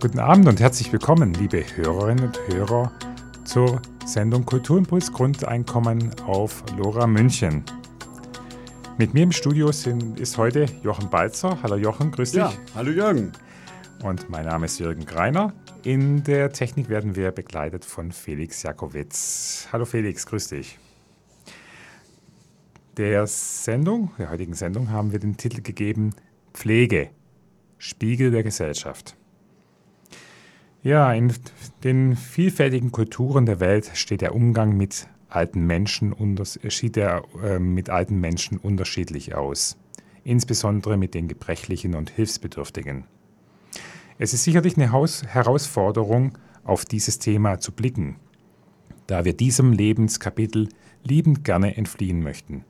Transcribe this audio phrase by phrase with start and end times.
[0.00, 2.92] Guten Abend und herzlich willkommen, liebe Hörerinnen und Hörer,
[3.44, 7.64] zur Sendung Kulturimpuls Grundeinkommen auf Lora München.
[8.96, 11.58] Mit mir im Studio sind, ist heute Jochen Balzer.
[11.64, 12.38] Hallo Jochen, grüß dich.
[12.38, 13.32] Ja, hallo Jürgen.
[14.04, 15.52] Und mein Name ist Jürgen Greiner.
[15.82, 19.66] In der Technik werden wir begleitet von Felix Jakowitz.
[19.72, 20.78] Hallo Felix, grüß dich.
[22.96, 26.14] Der Sendung, der heutigen Sendung, haben wir den Titel gegeben
[26.54, 27.10] Pflege,
[27.78, 29.17] Spiegel der Gesellschaft.
[30.82, 31.32] Ja, in
[31.82, 36.12] den vielfältigen Kulturen der Welt steht der Umgang mit alten Menschen
[36.46, 39.76] sieht er äh, mit alten Menschen unterschiedlich aus,
[40.24, 43.04] insbesondere mit den Gebrechlichen und Hilfsbedürftigen.
[44.18, 48.16] Es ist sicherlich eine Haus Herausforderung, auf dieses Thema zu blicken,
[49.06, 50.68] da wir diesem Lebenskapitel
[51.02, 52.64] liebend gerne entfliehen möchten.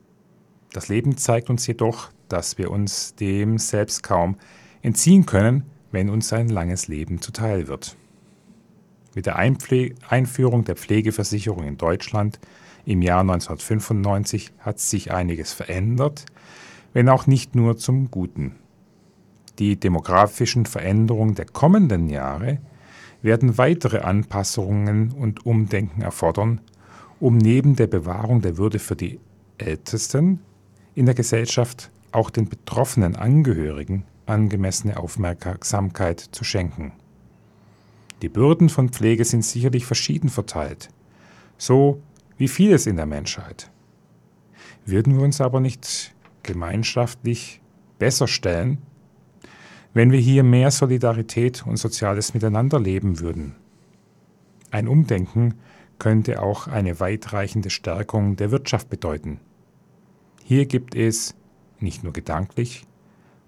[0.73, 4.37] Das Leben zeigt uns jedoch, dass wir uns dem selbst kaum
[4.83, 7.97] entziehen können, wenn uns ein langes Leben zuteil wird.
[9.15, 12.39] Mit der Einpfle Einführung der Pflegeversicherung in Deutschland
[12.85, 16.27] im Jahr 1995 hat sich einiges verändert,
[16.93, 18.57] wenn auch nicht nur zum Guten.
[19.59, 22.59] Die demografischen Veränderungen der kommenden Jahre
[23.23, 26.61] werden weitere Anpassungen und Umdenken erfordern,
[27.19, 29.19] um neben der Bewahrung der Würde für die
[29.59, 30.41] Ältesten
[30.95, 36.93] in der Gesellschaft auch den betroffenen Angehörigen angemessene Aufmerksamkeit zu schenken.
[38.23, 40.89] Die Bürden von Pflege sind sicherlich verschieden verteilt,
[41.57, 42.03] so
[42.37, 43.71] wie vieles in der Menschheit.
[44.85, 47.61] Würden wir uns aber nicht gemeinschaftlich
[47.99, 48.79] besser stellen,
[49.95, 53.55] wenn wir hier mehr Solidarität und soziales Miteinander leben würden?
[54.71, 55.55] Ein Umdenken
[55.99, 59.41] könnte auch eine weitreichende Stärkung der Wirtschaft bedeuten.
[60.45, 61.35] Hier gibt es,
[61.81, 62.87] nicht nur gedanklich,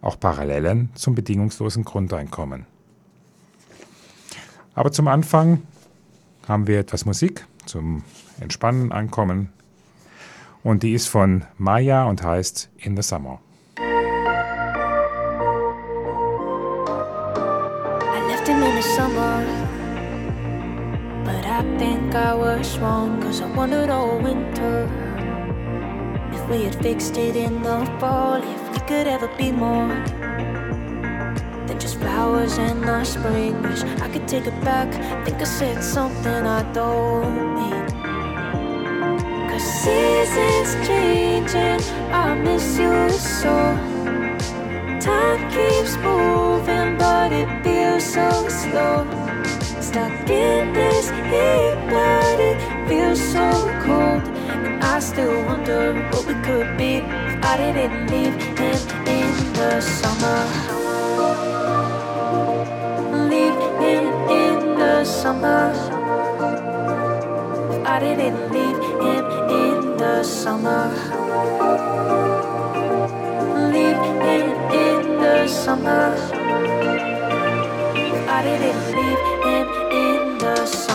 [0.02, 2.66] auch Parallelen zum bedingungslosen Grundeinkommen.
[4.74, 5.62] Aber zum Anfang
[6.48, 8.02] haben wir etwas Musik zum
[8.40, 9.50] Entspannen ankommen.
[10.62, 13.41] Und die ist von Maya und heißt In the Summer.
[13.78, 13.82] I
[18.28, 19.42] left him in the summer,
[21.25, 25.09] but I think I was wrong, cause I wanted all winter.
[26.50, 29.87] We had fixed it in the fall, if we could ever be more.
[31.66, 33.62] Than just flowers in the spring.
[33.62, 34.91] Wish I could take it back.
[35.25, 37.87] Think I said something I don't mean.
[39.49, 41.81] Cause seasons changing,
[42.12, 43.55] I miss you so.
[44.99, 49.06] Time keeps moving, but it feels so slow.
[49.81, 53.50] Stuck in this heat, but it feels so
[53.84, 54.39] cold.
[55.00, 60.41] I still wonder what we could be if I didn't leave him in the summer.
[63.33, 65.72] Leave him in the summer.
[67.87, 70.93] I didn't leave him in the summer.
[73.72, 74.49] Leave him
[74.84, 76.15] in the summer.
[78.28, 80.89] I didn't leave him in the summer.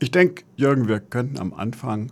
[0.00, 2.10] Ich denke, Jürgen, wir könnten am Anfang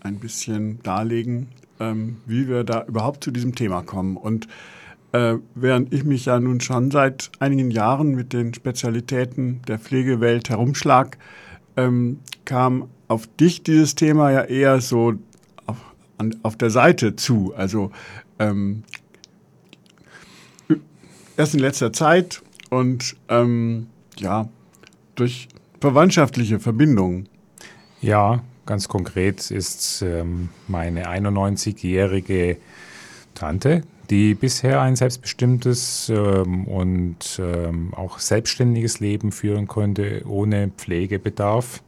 [0.00, 1.48] ein bisschen darlegen,
[1.80, 4.16] ähm, wie wir da überhaupt zu diesem Thema kommen.
[4.16, 4.46] Und
[5.12, 10.50] äh, während ich mich ja nun schon seit einigen Jahren mit den Spezialitäten der Pflegewelt
[10.50, 11.18] herumschlag,
[11.76, 15.14] ähm, kam auf dich dieses Thema ja eher so
[15.66, 15.76] auf,
[16.18, 17.54] an, auf der Seite zu.
[17.56, 17.90] Also
[18.38, 18.84] ähm,
[21.36, 24.48] erst in letzter Zeit und ähm, ja,
[25.14, 25.48] durch
[25.86, 27.28] verwandtschaftliche Verbindungen.
[28.02, 32.56] Ja, ganz konkret ist ähm, meine 91-jährige
[33.36, 41.82] Tante, die bisher ein selbstbestimmtes ähm, und ähm, auch selbstständiges Leben führen konnte, ohne Pflegebedarf,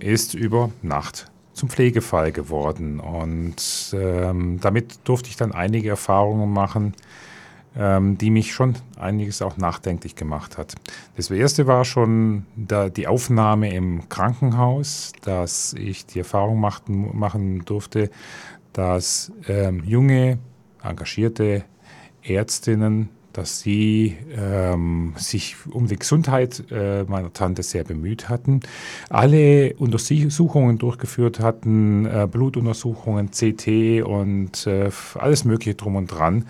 [0.00, 3.00] ist über Nacht zum Pflegefall geworden.
[3.00, 3.96] Und
[4.60, 6.92] damit durfte ich dann einige Erfahrungen machen,
[7.76, 10.74] ähm, die mich schon einiges auch nachdenklich gemacht hat.
[11.16, 17.64] Das erste war schon da die Aufnahme im Krankenhaus, dass ich die Erfahrung machten, machen
[17.64, 18.10] durfte,
[18.72, 20.38] dass ähm, junge,
[20.82, 21.64] engagierte
[22.22, 28.60] Ärztinnen dass sie ähm, sich um die Gesundheit äh, meiner Tante sehr bemüht hatten,
[29.10, 36.46] alle Untersuchungen durchgeführt hatten, äh, Blutuntersuchungen, CT und äh, alles Mögliche drum und dran.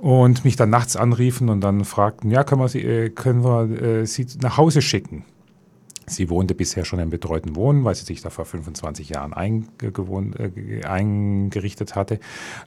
[0.00, 3.82] Und mich dann nachts anriefen und dann fragten, ja, können wir sie, äh, können wir,
[3.82, 5.26] äh, sie nach Hause schicken?
[6.06, 10.36] Sie wohnte bisher schon im betreuten Wohnen, weil sie sich da vor 25 Jahren eingewohnt,
[10.40, 12.18] äh, eingerichtet hatte.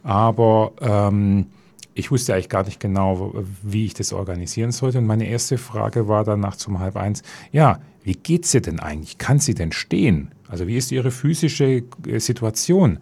[0.03, 1.47] Aber ähm,
[1.95, 3.33] ich wusste eigentlich gar nicht genau,
[3.63, 4.99] wie ich das organisieren sollte.
[4.99, 8.79] Und meine erste Frage war dann nachts um halb eins, ja, wie geht's ihr denn
[8.79, 9.17] eigentlich?
[9.17, 10.35] Kann sie denn stehen?
[10.47, 12.99] Also wie ist ihre physische äh, Situation?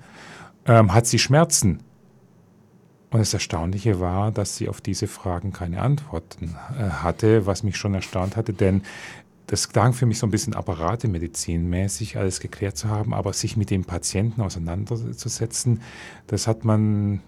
[0.65, 1.81] Ähm, hat sie Schmerzen?
[3.11, 7.75] Und das Erstaunliche war, dass sie auf diese Fragen keine Antworten äh, hatte, was mich
[7.75, 8.83] schon erstaunt hatte, denn
[9.47, 13.69] das klang für mich so ein bisschen Apparatemedizinmäßig, alles geklärt zu haben, aber sich mit
[13.69, 15.81] dem Patienten auseinanderzusetzen,
[16.27, 17.21] das hat man,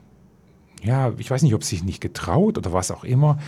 [0.81, 3.39] ja, ich weiß nicht, ob sich nicht getraut oder was auch immer.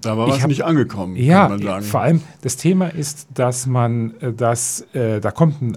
[0.00, 1.84] Da war was hab, nicht angekommen, ja, kann man sagen.
[1.84, 5.74] Vor allem das Thema ist, dass man äh, das, äh, da kommt ein,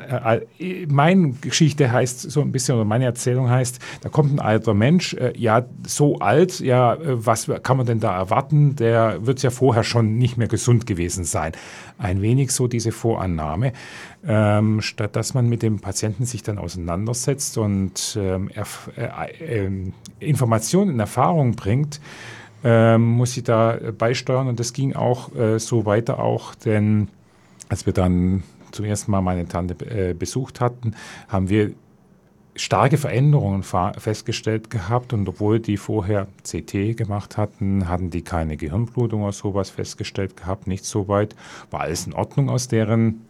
[0.60, 4.74] äh, meine Geschichte heißt so ein bisschen, oder meine Erzählung heißt, da kommt ein alter
[4.74, 8.76] Mensch, äh, ja, so alt, ja, äh, was kann man denn da erwarten?
[8.76, 11.54] Der wird ja vorher schon nicht mehr gesund gewesen sein.
[11.98, 13.74] Ein wenig so diese Vorannahme.
[14.24, 18.52] Ähm, statt dass man mit dem Patienten sich dann auseinandersetzt und ähm,
[18.96, 19.70] äh,
[20.20, 22.00] Informationen in Erfahrung bringt,
[22.64, 24.48] ähm, muss ich da beisteuern.
[24.48, 27.08] Und das ging auch äh, so weiter auch, denn
[27.70, 30.96] als wir dann zum ersten Mal meine Tante äh, besucht hatten,
[31.28, 31.72] haben wir
[32.56, 35.14] starke Veränderungen festgestellt gehabt.
[35.14, 40.68] Und obwohl die vorher CT gemacht hatten, hatten die keine Gehirnblutung oder sowas festgestellt gehabt,
[40.68, 41.36] nicht so weit,
[41.70, 43.22] war alles in Ordnung aus deren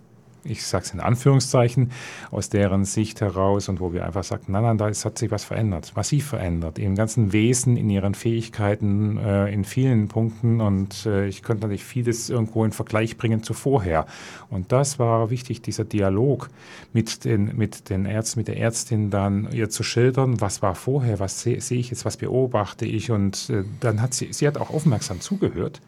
[0.43, 1.91] ich sage es in Anführungszeichen,
[2.31, 5.31] aus deren Sicht heraus und wo wir einfach sagten, nein, nein, da ist, hat sich
[5.31, 11.05] was verändert, massiv verändert, im ganzen Wesen, in ihren Fähigkeiten, äh, in vielen Punkten und
[11.05, 14.05] äh, ich könnte natürlich vieles irgendwo in Vergleich bringen zu vorher.
[14.49, 16.49] Und das war wichtig, dieser Dialog
[16.93, 21.19] mit den, mit den Ärzten, mit der Ärztin dann ihr zu schildern, was war vorher,
[21.19, 24.57] was sehe seh ich jetzt, was beobachte ich und äh, dann hat sie, sie hat
[24.57, 25.81] auch aufmerksam zugehört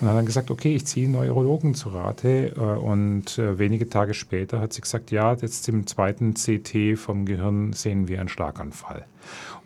[0.00, 4.14] und hat dann gesagt, okay, ich ziehe Neurologen zu Rate äh, und äh, wenige Tage
[4.14, 9.06] später hat sie gesagt, ja, jetzt im zweiten CT vom Gehirn sehen wir einen Schlaganfall.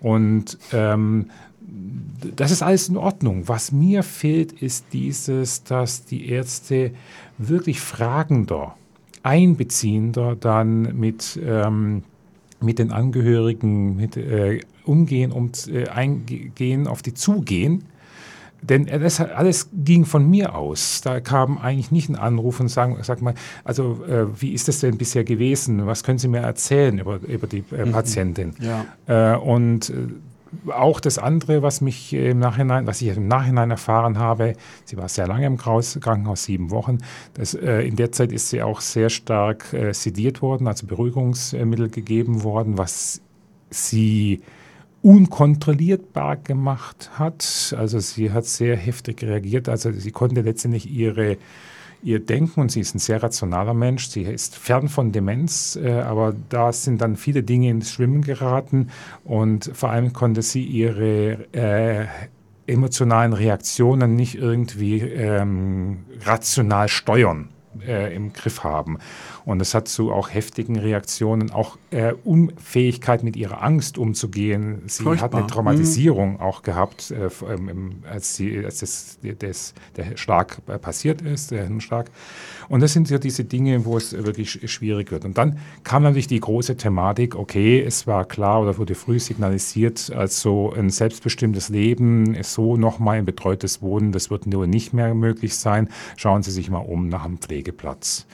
[0.00, 1.30] Und ähm,
[2.36, 3.48] das ist alles in Ordnung.
[3.48, 6.92] Was mir fehlt, ist dieses, dass die Ärzte
[7.38, 8.76] wirklich fragender,
[9.22, 12.02] einbeziehender dann mit, ähm,
[12.60, 17.84] mit den Angehörigen mit, äh, umgehen und äh, eingehen, auf die zugehen
[18.62, 21.00] denn das alles ging von mir aus.
[21.02, 23.34] Da kam eigentlich nicht ein Anruf und sagen, sag mal,
[23.64, 25.86] also äh, wie ist das denn bisher gewesen?
[25.86, 27.92] Was können Sie mir erzählen über, über die äh, mhm.
[27.92, 28.54] Patientin?
[28.60, 29.34] Ja.
[29.34, 34.18] Äh, und äh, auch das andere, was mich im Nachhinein, was ich im Nachhinein erfahren
[34.18, 36.98] habe, sie war sehr lange im Krankenhaus, sieben Wochen.
[37.34, 41.90] Das, äh, in der Zeit ist sie auch sehr stark äh, sediert worden, also Beruhigungsmittel
[41.90, 43.20] gegeben worden, was
[43.70, 44.40] sie
[45.02, 47.74] unkontrollierbar gemacht hat.
[47.78, 49.68] Also sie hat sehr heftig reagiert.
[49.68, 51.36] Also sie konnte letztendlich ihre,
[52.02, 54.08] ihr Denken und sie ist ein sehr rationaler Mensch.
[54.08, 58.88] Sie ist fern von Demenz, äh, aber da sind dann viele Dinge ins Schwimmen geraten
[59.24, 62.06] und vor allem konnte sie ihre äh,
[62.66, 67.48] emotionalen Reaktionen nicht irgendwie ähm, rational steuern
[67.86, 68.98] äh, im Griff haben.
[69.48, 74.82] Und es hat zu auch heftigen Reaktionen, auch äh, Unfähigkeit mit ihrer Angst umzugehen.
[74.88, 75.24] Sie Furchtbar.
[75.24, 76.40] hat eine Traumatisierung mhm.
[76.40, 82.10] auch gehabt, äh, ähm, als, sie, als das, das, der Schlag passiert ist, der Hirnschlag.
[82.68, 85.24] Und das sind ja diese Dinge, wo es wirklich schwierig wird.
[85.24, 90.12] Und dann kam natürlich die große Thematik, okay, es war klar oder wurde früh signalisiert,
[90.14, 94.92] als so ein selbstbestimmtes Leben, ist so nochmal ein betreutes Wohnen, das wird nur nicht
[94.92, 95.88] mehr möglich sein.
[96.18, 98.26] Schauen Sie sich mal um nach einem Pflegeplatz.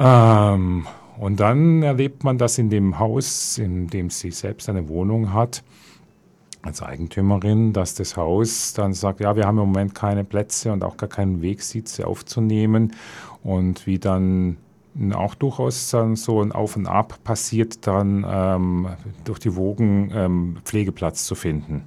[0.00, 0.86] Ähm,
[1.18, 5.62] und dann erlebt man das in dem Haus, in dem sie selbst eine Wohnung hat,
[6.62, 10.82] als Eigentümerin, dass das Haus dann sagt, ja, wir haben im Moment keine Plätze und
[10.82, 12.94] auch gar keinen Weg, Sitze aufzunehmen.
[13.42, 14.56] Und wie dann
[15.12, 18.88] auch durchaus dann so ein Auf und Ab passiert, dann ähm,
[19.24, 21.84] durch die Wogen ähm, Pflegeplatz zu finden.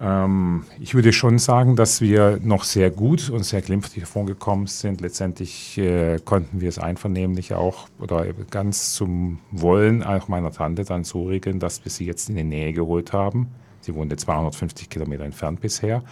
[0.00, 5.00] Ähm, ich würde schon sagen, dass wir noch sehr gut und sehr glimpflich davon sind.
[5.00, 11.04] Letztendlich äh, konnten wir es einvernehmlich auch oder ganz zum Wollen auch meiner Tante dann
[11.04, 13.48] so regeln, dass wir sie jetzt in die Nähe geholt haben.
[13.82, 16.02] Sie wohnte 250 Kilometer entfernt bisher.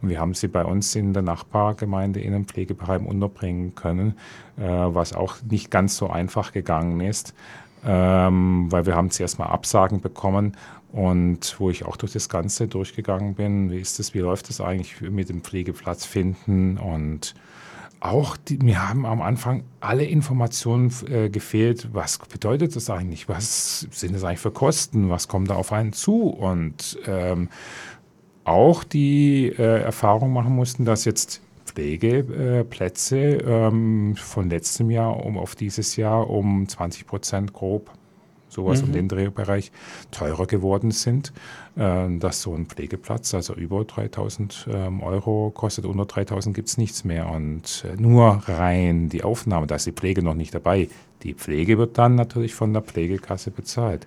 [0.00, 4.16] Und wir haben sie bei uns in der Nachbargemeinde in einem Pflegeheim unterbringen können,
[4.56, 7.34] äh, was auch nicht ganz so einfach gegangen ist.
[7.84, 10.56] ähm, weil wir haben zuerst mal Absagen bekommen
[10.92, 14.60] und wo ich auch durch das Ganze durchgegangen bin, wie ist das, wie läuft das
[14.60, 16.78] eigentlich mit dem Pflegeplatz finden?
[16.78, 17.34] Und
[18.00, 23.86] auch, die, mir haben am Anfang alle Informationen äh, gefehlt, was bedeutet das eigentlich, was
[23.90, 26.28] sind das eigentlich für Kosten, was kommt da auf einen zu?
[26.28, 27.48] Und ähm,
[28.44, 35.54] auch die äh, Erfahrung machen mussten, dass jetzt Pflegeplätze ähm, von letztem Jahr um auf
[35.54, 37.90] dieses Jahr um 20 Prozent grob
[38.58, 38.88] sowas mhm.
[38.88, 39.70] um den Drehbereich
[40.10, 41.32] teurer geworden sind,
[41.76, 46.76] äh, dass so ein Pflegeplatz, also über 3000 ähm, Euro kostet, unter 3000 gibt es
[46.76, 50.88] nichts mehr und äh, nur rein die Aufnahme, da ist die Pflege noch nicht dabei.
[51.22, 54.06] Die Pflege wird dann natürlich von der Pflegekasse bezahlt.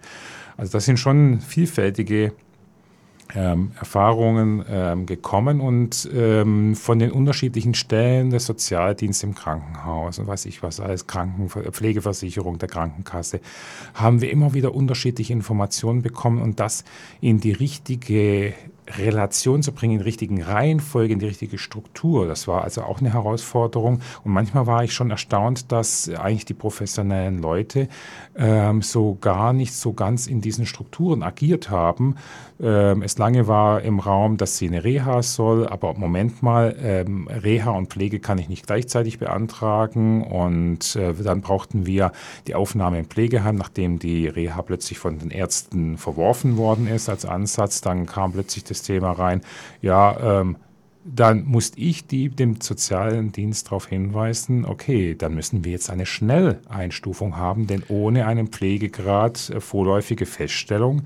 [0.57, 2.33] Also das sind schon vielfältige
[3.35, 10.27] ähm, Erfahrungen ähm, gekommen und ähm, von den unterschiedlichen Stellen des Sozialdienstes im Krankenhaus und
[10.27, 13.41] weiß ich was alles, Kranken Pflegeversicherung der Krankenkasse,
[13.93, 16.83] haben wir immer wieder unterschiedliche Informationen bekommen und das
[17.19, 18.53] in die richtige
[18.87, 22.27] Relation zu bringen, in die richtigen Reihenfolge, in die richtige Struktur.
[22.27, 24.01] Das war also auch eine Herausforderung.
[24.23, 27.87] Und manchmal war ich schon erstaunt, dass eigentlich die professionellen Leute
[28.35, 32.15] ähm, so gar nicht so ganz in diesen Strukturen agiert haben.
[32.61, 37.27] Ähm, es lange war im Raum, dass sie eine Reha soll, aber Moment mal, ähm,
[37.27, 40.23] Reha und Pflege kann ich nicht gleichzeitig beantragen.
[40.23, 42.11] Und äh, dann brauchten wir
[42.47, 47.25] die Aufnahme im Pflegeheim, nachdem die Reha plötzlich von den Ärzten verworfen worden ist als
[47.25, 47.81] Ansatz.
[47.81, 49.41] Dann kam plötzlich das Thema rein,
[49.81, 50.57] ja, ähm,
[51.03, 56.05] dann muss ich die, dem sozialen Dienst darauf hinweisen, okay, dann müssen wir jetzt eine
[56.05, 61.03] Schnelleinstufung haben, denn ohne einen Pflegegrad äh, vorläufige Feststellung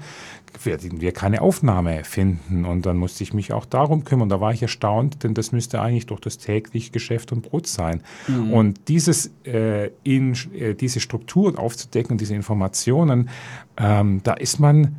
[0.64, 2.64] werden wir keine Aufnahme finden.
[2.64, 4.30] Und dann musste ich mich auch darum kümmern.
[4.30, 8.02] Da war ich erstaunt, denn das müsste eigentlich doch das tägliche Geschäft und Brot sein.
[8.28, 8.54] Mhm.
[8.54, 13.30] Und dieses, äh, in, äh, diese Strukturen aufzudecken, diese Informationen,
[13.78, 14.96] ähm, da ist man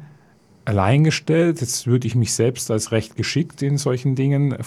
[0.67, 1.61] alleingestellt.
[1.61, 4.59] Jetzt würde ich mich selbst als recht geschickt in solchen Dingen äh,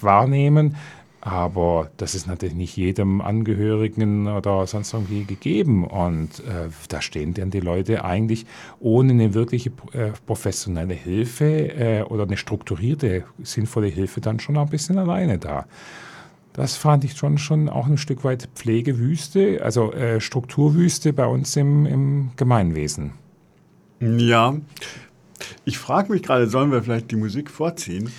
[0.00, 0.76] wahrnehmen.
[1.22, 5.84] Aber das ist natürlich nicht jedem Angehörigen oder sonst irgendwie gegeben.
[5.84, 8.46] Und äh, da stehen dann die Leute eigentlich
[8.78, 14.68] ohne eine wirkliche äh, professionelle Hilfe äh, oder eine strukturierte, sinnvolle Hilfe dann schon ein
[14.70, 15.66] bisschen alleine da.
[16.54, 21.54] Das fand ich schon, schon auch ein Stück weit Pflegewüste, also äh, Strukturwüste bei uns
[21.56, 23.12] im, im Gemeinwesen.
[24.00, 24.54] Ja,
[25.64, 28.10] ich frage mich gerade, sollen wir vielleicht die Musik vorziehen?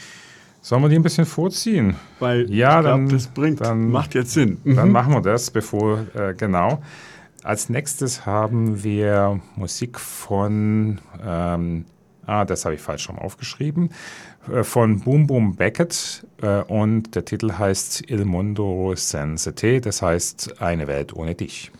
[0.62, 1.96] Sollen wir die ein bisschen vorziehen?
[2.20, 4.60] Weil ja, ich glaube, das bringt, dann, macht jetzt Sinn.
[4.64, 4.94] Dann mhm.
[4.94, 6.82] machen wir das, bevor, äh, genau.
[7.44, 11.86] Als nächstes haben wir Musik von, ähm,
[12.28, 13.90] ah, das habe ich falsch schon aufgeschrieben,
[14.54, 20.04] äh, von Boom Boom Beckett äh, und der Titel heißt Il Mondo Senza Te, das
[20.04, 21.72] heißt Eine Welt ohne dich.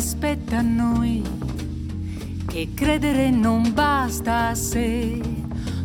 [0.00, 1.22] Aspetta a noi,
[2.46, 5.20] che credere non basta se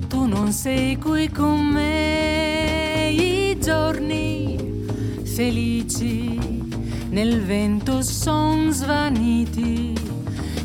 [0.07, 3.09] tu non sei qui con me.
[3.11, 4.85] I giorni
[5.25, 6.39] felici
[7.09, 9.93] nel vento son svaniti,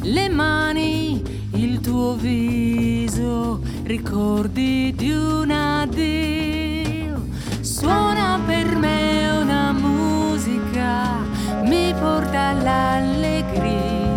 [0.03, 1.21] le mani,
[1.55, 7.27] il tuo viso, ricordi di un addio.
[7.63, 11.30] Suona per me una musica,
[11.71, 14.11] mi porta all'allegria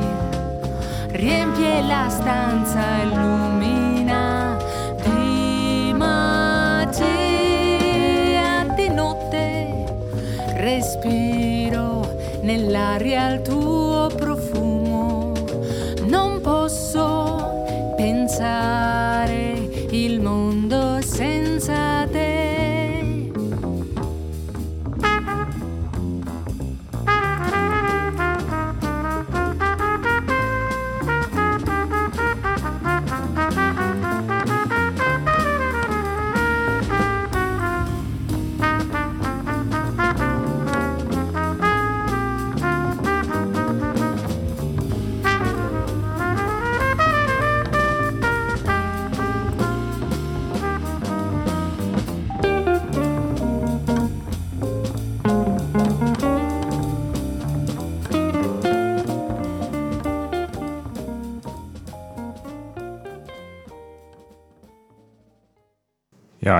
[1.11, 4.57] riempie la stanza, illumina
[5.03, 7.05] di magia.
[8.75, 9.85] Di notte,
[10.55, 14.72] respiro nell'aria il tuo profumo,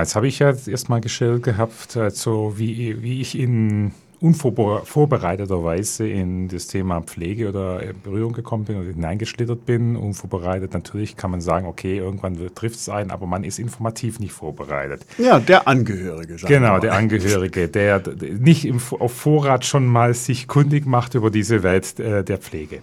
[0.04, 3.92] jetzt habe ich ja erstmal geschildert gehabt, so wie, wie ich in
[4.24, 10.72] unvorbereiteterweise in das Thema Pflege oder Berührung gekommen bin oder hineingeschlittert bin, unvorbereitet.
[10.72, 15.04] Natürlich kann man sagen, okay, irgendwann trifft es einen, aber man ist informativ nicht vorbereitet.
[15.18, 16.36] Ja, der Angehörige.
[16.36, 18.02] Genau, der Angehörige, der
[18.38, 22.80] nicht im, auf Vorrat schon mal sich kundig macht über diese Welt äh, der Pflege.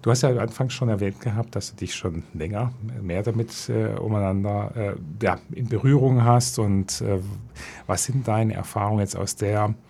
[0.00, 3.68] Du hast ja am Anfang schon erwähnt gehabt, dass du dich schon länger mehr damit
[3.68, 4.92] äh, umeinander äh,
[5.22, 6.58] ja, in Berührung hast.
[6.58, 7.18] Und äh,
[7.86, 9.87] was sind deine Erfahrungen jetzt aus der äh,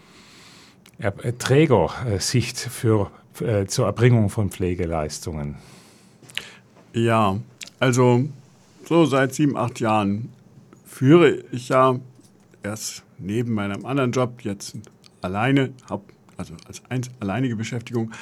[1.38, 5.57] Trägersicht für, äh, zur Erbringung von Pflegeleistungen?
[6.93, 7.38] Ja,
[7.78, 8.25] also
[8.85, 10.33] so seit sieben, acht Jahren
[10.85, 12.00] führe ich ja
[12.62, 14.76] erst neben meinem anderen Job jetzt
[15.21, 16.02] alleine, hab,
[16.37, 18.12] also als eins, alleinige Beschäftigung,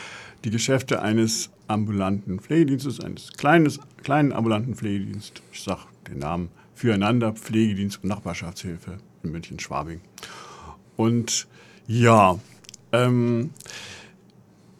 [0.45, 7.33] die Geschäfte eines ambulanten Pflegedienstes, eines kleines, kleinen ambulanten Pflegedienstes, ich sage den Namen, Füreinander
[7.33, 10.03] Pflegedienst und Nachbarschaftshilfe in München-Schwabing.
[10.97, 11.47] Und
[11.87, 12.39] ja,
[13.05, 13.51] ähm,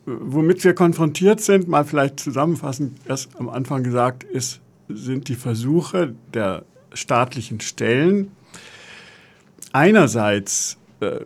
[0.07, 6.15] womit wir konfrontiert sind, mal vielleicht zusammenfassend erst am Anfang gesagt, ist, sind die Versuche
[6.33, 8.31] der staatlichen Stellen,
[9.73, 11.21] einerseits äh,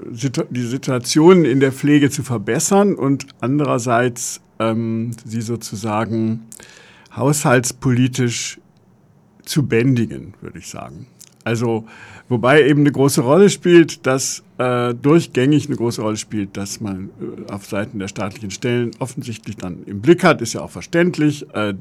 [0.50, 6.47] die Situation in der Pflege zu verbessern und andererseits ähm, sie sozusagen
[7.14, 8.59] haushaltspolitisch
[9.44, 11.06] zu bändigen, würde ich sagen.
[11.44, 11.87] Also,
[12.28, 17.11] wobei eben eine große Rolle spielt, dass äh, durchgängig eine große Rolle spielt, dass man
[17.20, 21.47] äh, auf Seiten der staatlichen Stellen offensichtlich dann im Blick hat, ist ja auch verständlich.
[21.54, 21.75] Äh,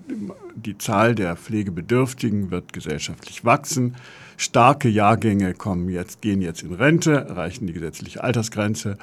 [0.56, 3.96] die Zahl der Pflegebedürftigen wird gesellschaftlich wachsen.
[4.38, 8.98] Starke Jahrgänge kommen jetzt, gehen jetzt in Rente, erreichen die gesetzliche Altersgrenze.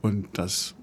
[0.00, 0.74] Und das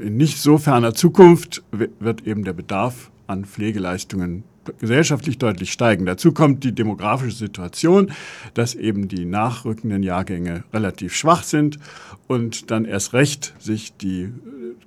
[0.00, 4.42] in nicht so ferner Zukunft wird eben der Bedarf an Pflegeleistungen
[4.78, 6.06] gesellschaftlich deutlich steigen.
[6.06, 8.12] Dazu kommt die demografische Situation,
[8.54, 11.78] dass eben die nachrückenden Jahrgänge relativ schwach sind
[12.26, 14.32] und dann erst recht sich die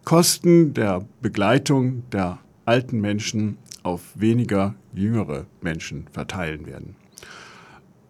[0.03, 6.95] Kosten der Begleitung der alten Menschen auf weniger jüngere Menschen verteilen werden.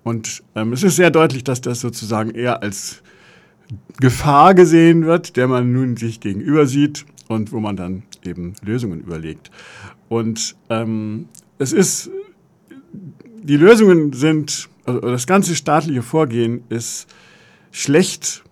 [0.04, 3.04] Und ähm, es ist sehr deutlich, dass das sozusagen eher als
[4.00, 9.02] Gefahr gesehen wird, der man nun sich gegenüber sieht und wo man dann eben Lösungen
[9.02, 9.52] überlegt.
[10.10, 11.28] Und ähm,
[11.60, 12.10] es ist,
[13.44, 17.08] die Lösungen sind, also das ganze staatliche Vorgehen ist
[17.72, 18.44] schlecht,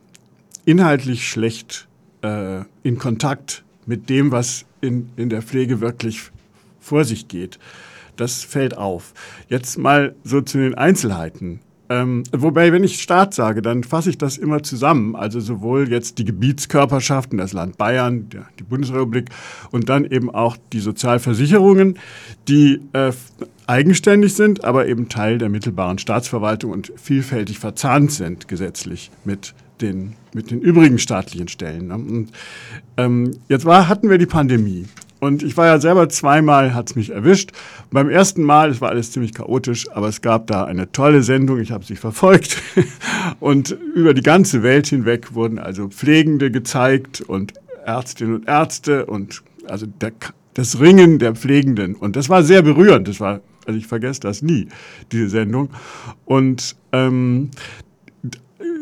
[0.66, 1.88] inhaltlich schlecht
[2.22, 6.32] äh, in Kontakt mit dem, was in, in der Pflege wirklich
[6.80, 7.60] vor sich geht.
[8.16, 9.14] Das fällt auf.
[9.50, 11.60] Jetzt mal so zu den Einzelheiten.
[11.90, 15.16] Ähm, wobei, wenn ich Staat sage, dann fasse ich das immer zusammen.
[15.16, 19.30] Also sowohl jetzt die Gebietskörperschaften, das Land Bayern, die Bundesrepublik
[19.72, 22.00] und dann eben auch die Sozialversicherungen,
[22.48, 23.12] die äh,
[23.68, 30.14] eigenständig sind, aber eben Teil der mittelbaren Staatsverwaltung und vielfältig verzahnt sind gesetzlich mit den,
[30.34, 31.88] mit den übrigen staatlichen Stellen.
[31.88, 31.96] Ne?
[31.96, 32.32] Und,
[32.98, 34.86] ähm, jetzt war, hatten wir die Pandemie.
[35.26, 37.52] Und ich war ja selber zweimal, hat es mich erwischt.
[37.90, 41.60] Beim ersten Mal, es war alles ziemlich chaotisch, aber es gab da eine tolle Sendung,
[41.60, 42.62] ich habe sie verfolgt.
[43.40, 49.42] und über die ganze Welt hinweg wurden also Pflegende gezeigt und Ärztinnen und Ärzte und
[49.68, 50.12] also der,
[50.54, 51.96] das Ringen der Pflegenden.
[51.96, 53.08] Und das war sehr berührend.
[53.08, 54.68] Das war, also ich vergesse das nie,
[55.12, 55.72] diese Sendung.
[56.26, 57.50] Und ähm,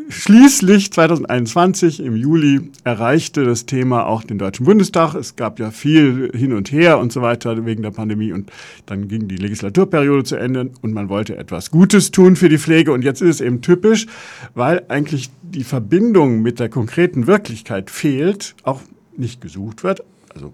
[0.09, 5.15] Schließlich 2021 im Juli erreichte das Thema auch den Deutschen Bundestag.
[5.15, 8.51] Es gab ja viel hin und her und so weiter wegen der Pandemie und
[8.85, 12.91] dann ging die Legislaturperiode zu Ende und man wollte etwas Gutes tun für die Pflege
[12.91, 14.05] und jetzt ist es eben typisch,
[14.53, 18.81] weil eigentlich die Verbindung mit der konkreten Wirklichkeit fehlt, auch
[19.17, 20.03] nicht gesucht wird,
[20.35, 20.53] also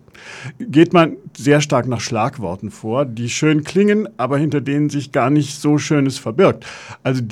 [0.60, 5.30] geht man sehr stark nach Schlagworten vor, die schön klingen, aber hinter denen sich gar
[5.30, 6.65] nicht so Schönes verbirgt.
[7.04, 7.24] Also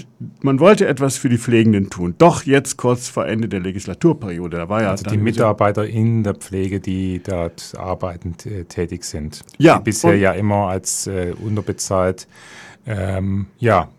[0.41, 2.15] man wollte etwas für die Pflegenden tun.
[2.17, 4.57] Doch jetzt kurz vor Ende der Legislaturperiode.
[4.57, 9.43] Da war ja also die Mitarbeiter in der Pflege, die dort arbeitend äh, tätig sind.
[9.57, 9.77] Ja.
[9.77, 12.27] Die bisher ja immer als äh, unterbezahlt
[12.85, 13.89] ähm, ja,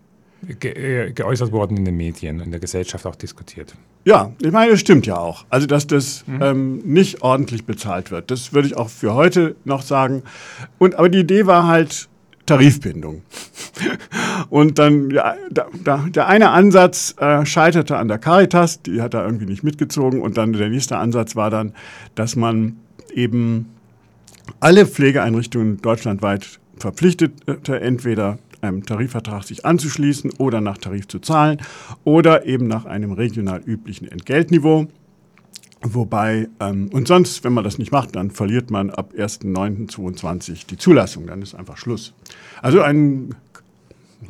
[0.42, 3.74] ge äh, geäußert worden in den Medien, in der Gesellschaft auch diskutiert.
[4.08, 5.44] Ja, ich meine, das stimmt ja auch.
[5.50, 6.38] Also, dass das mhm.
[6.40, 8.30] ähm, nicht ordentlich bezahlt wird.
[8.30, 10.22] Das würde ich auch für heute noch sagen.
[10.78, 12.08] Und, aber die Idee war halt
[12.46, 13.20] Tarifbindung.
[14.48, 19.12] Und dann, ja, da, da, der eine Ansatz äh, scheiterte an der Caritas, die hat
[19.12, 20.22] da irgendwie nicht mitgezogen.
[20.22, 21.74] Und dann der nächste Ansatz war dann,
[22.14, 22.78] dass man
[23.12, 23.68] eben
[24.58, 31.58] alle Pflegeeinrichtungen deutschlandweit verpflichtete, entweder einem Tarifvertrag sich anzuschließen oder nach Tarif zu zahlen
[32.04, 34.88] oder eben nach einem regional üblichen Entgeltniveau.
[35.82, 40.76] Wobei, ähm, und sonst, wenn man das nicht macht, dann verliert man ab 1.9.22 die
[40.76, 42.14] Zulassung, dann ist einfach Schluss.
[42.60, 43.34] Also ein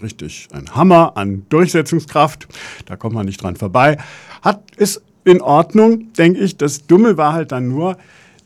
[0.02, 2.48] richtig, ein Hammer an Durchsetzungskraft,
[2.84, 3.96] da kommt man nicht dran vorbei.
[4.42, 6.56] Hat, ist in Ordnung, denke ich.
[6.56, 7.96] Das Dumme war halt dann nur,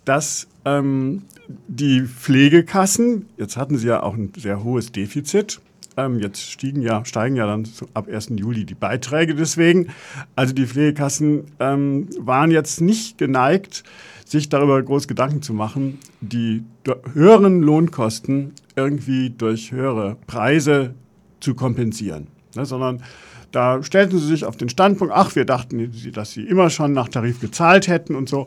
[0.05, 1.23] dass ähm,
[1.69, 5.61] die Pflegekassen, jetzt hatten sie ja auch ein sehr hohes Defizit,
[5.97, 8.33] ähm, jetzt stiegen ja, steigen ja dann ab 1.
[8.37, 9.89] Juli die Beiträge deswegen.
[10.37, 13.85] Also die Pflegekassen ähm, waren jetzt nicht geneigt,
[14.25, 16.65] sich darüber groß Gedanken zu machen, die
[17.13, 20.95] höheren Lohnkosten irgendwie durch höhere Preise
[21.41, 23.03] zu kompensieren, ne, sondern
[23.51, 27.09] da stellten sie sich auf den Standpunkt, ach, wir dachten, dass sie immer schon nach
[27.09, 28.47] Tarif gezahlt hätten und so.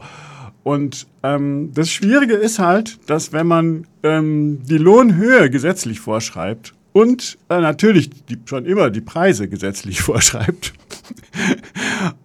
[0.63, 7.37] Und ähm, das Schwierige ist halt, dass wenn man ähm, die Lohnhöhe gesetzlich vorschreibt und
[7.49, 10.73] äh, natürlich die, schon immer die Preise gesetzlich vorschreibt,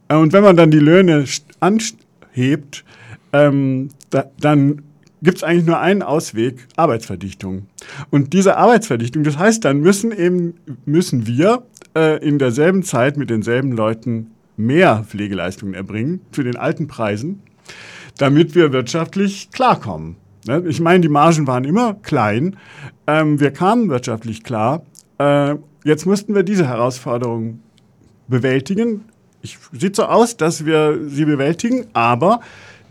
[0.09, 1.25] und wenn man dann die Löhne
[1.59, 2.85] anhebt,
[3.33, 4.83] ähm, da, dann
[5.23, 7.67] gibt es eigentlich nur einen Ausweg, Arbeitsverdichtung.
[8.11, 10.55] Und diese Arbeitsverdichtung, das heißt, dann müssen eben,
[10.85, 11.65] müssen wir
[11.97, 17.43] äh, in derselben Zeit mit denselben Leuten mehr Pflegeleistungen erbringen zu den alten Preisen,
[18.19, 20.15] damit wir wirtschaftlich klarkommen.
[20.47, 20.65] Ne?
[20.69, 22.57] Ich meine, die Margen waren immer klein.
[23.07, 24.83] Ähm, wir kamen wirtschaftlich klar.
[25.19, 27.61] Äh, jetzt mussten wir diese Herausforderung
[28.29, 29.05] bewältigen.
[29.43, 32.41] Ich, sieht so aus, dass wir sie bewältigen, aber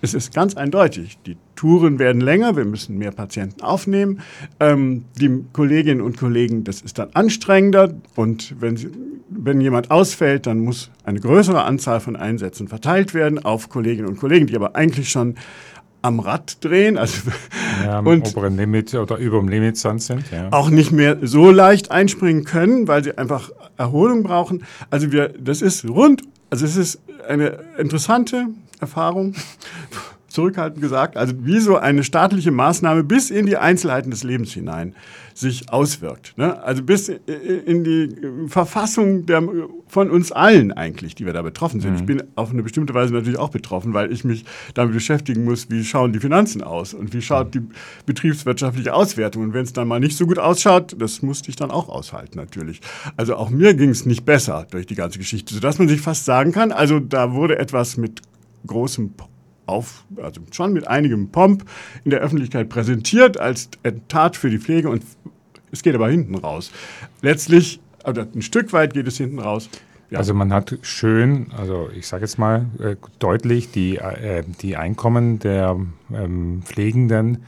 [0.01, 4.21] es ist ganz eindeutig, die Touren werden länger, wir müssen mehr Patienten aufnehmen.
[4.59, 8.89] Ähm, die Kolleginnen und Kollegen, das ist dann anstrengender und wenn, sie,
[9.29, 14.17] wenn jemand ausfällt, dann muss eine größere Anzahl von Einsätzen verteilt werden auf Kolleginnen und
[14.17, 15.35] Kollegen, die aber eigentlich schon
[16.01, 16.97] am Rad drehen.
[16.97, 17.29] Also
[17.83, 20.23] ja, am und oberen Limit oder über dem Limit sind.
[20.31, 20.51] Ja.
[20.51, 24.63] Auch nicht mehr so leicht einspringen können, weil sie einfach Erholung brauchen.
[24.89, 28.47] Also wir, das ist rund, also es ist eine interessante
[28.79, 29.35] Erfahrung,
[30.29, 34.95] zurückhaltend gesagt, also wie so eine staatliche Maßnahme bis in die Einzelheiten des Lebens hinein
[35.33, 36.37] sich auswirkt.
[36.37, 36.61] Ne?
[36.63, 38.09] Also bis in die
[38.47, 39.41] Verfassung der,
[39.87, 41.91] von uns allen eigentlich, die wir da betroffen sind.
[41.91, 41.97] Mhm.
[41.97, 45.69] Ich bin auf eine bestimmte Weise natürlich auch betroffen, weil ich mich damit beschäftigen muss,
[45.69, 47.61] wie schauen die Finanzen aus und wie schaut die
[48.05, 49.43] betriebswirtschaftliche Auswertung.
[49.43, 52.37] Und wenn es dann mal nicht so gut ausschaut, das musste ich dann auch aushalten
[52.37, 52.81] natürlich.
[53.15, 56.25] Also auch mir ging es nicht besser durch die ganze Geschichte, sodass man sich fast
[56.25, 58.21] sagen kann, also da wurde etwas mit
[58.67, 59.13] großem
[59.69, 61.65] auf, also schon mit einigem Pomp
[62.03, 63.69] in der Öffentlichkeit präsentiert als
[64.07, 65.03] Tat für die Pflege und
[65.71, 66.71] es geht aber hinten raus.
[67.21, 69.69] Letztlich, also ein Stück weit geht es hinten raus.
[70.09, 70.17] Ja.
[70.17, 75.37] Also man hat schön, also ich sage jetzt mal äh, deutlich, die, äh, die Einkommen
[75.37, 75.77] der
[76.11, 77.43] ähm, Pflegenden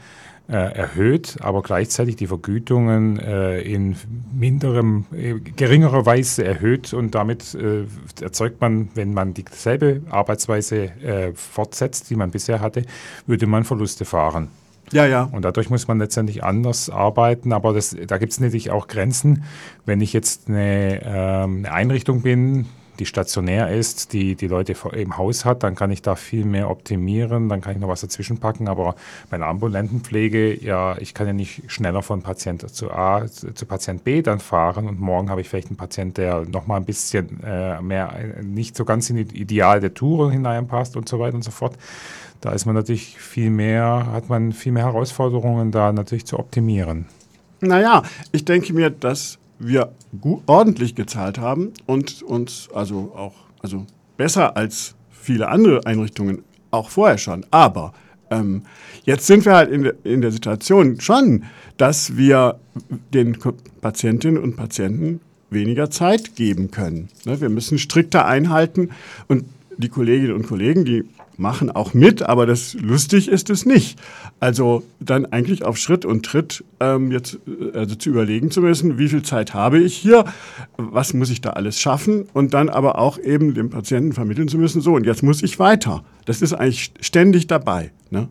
[0.56, 3.96] erhöht, aber gleichzeitig die Vergütungen äh, in
[4.32, 7.84] minderem, äh, geringerer Weise erhöht und damit äh,
[8.22, 12.84] erzeugt man, wenn man dieselbe Arbeitsweise äh, fortsetzt, die man bisher hatte,
[13.26, 14.48] würde man Verluste fahren.
[14.92, 15.22] Ja, ja.
[15.32, 19.44] Und dadurch muss man letztendlich anders arbeiten, aber das, da gibt es natürlich auch Grenzen.
[19.86, 22.66] Wenn ich jetzt eine, ähm, eine Einrichtung bin,
[22.98, 26.70] die stationär ist, die die Leute im Haus hat, dann kann ich da viel mehr
[26.70, 28.68] optimieren, dann kann ich noch was dazwischen packen.
[28.68, 28.96] Aber
[29.30, 33.66] bei einer ambulanten Pflege, ja, ich kann ja nicht schneller von Patient zu A zu
[33.66, 36.84] Patient B dann fahren und morgen habe ich vielleicht einen Patient, der noch mal ein
[36.84, 41.34] bisschen äh, mehr, nicht so ganz in die Ideal der Touren hineinpasst und so weiter
[41.34, 41.76] und so fort.
[42.40, 47.06] Da ist man natürlich viel mehr, hat man viel mehr Herausforderungen da natürlich zu optimieren.
[47.60, 48.02] Naja,
[48.32, 54.56] ich denke mir, dass wir gut, ordentlich gezahlt haben und uns also auch also besser
[54.56, 57.46] als viele andere Einrichtungen auch vorher schon.
[57.50, 57.92] Aber
[58.30, 58.62] ähm,
[59.04, 61.44] jetzt sind wir halt in, in der Situation schon,
[61.76, 62.58] dass wir
[63.14, 63.38] den
[63.80, 65.20] Patientinnen und Patienten
[65.50, 67.08] weniger Zeit geben können.
[67.24, 68.90] Ne, wir müssen strikter einhalten
[69.28, 69.44] und
[69.76, 71.04] die Kolleginnen und Kollegen, die
[71.36, 73.98] machen auch mit, aber das lustig ist es nicht.
[74.40, 78.98] Also dann eigentlich auf Schritt und Tritt ähm, jetzt äh, also zu überlegen zu müssen,
[78.98, 80.24] wie viel Zeit habe ich hier,
[80.76, 84.58] was muss ich da alles schaffen und dann aber auch eben dem Patienten vermitteln zu
[84.58, 86.04] müssen, so und jetzt muss ich weiter.
[86.24, 87.92] Das ist eigentlich ständig dabei.
[88.10, 88.28] Ne?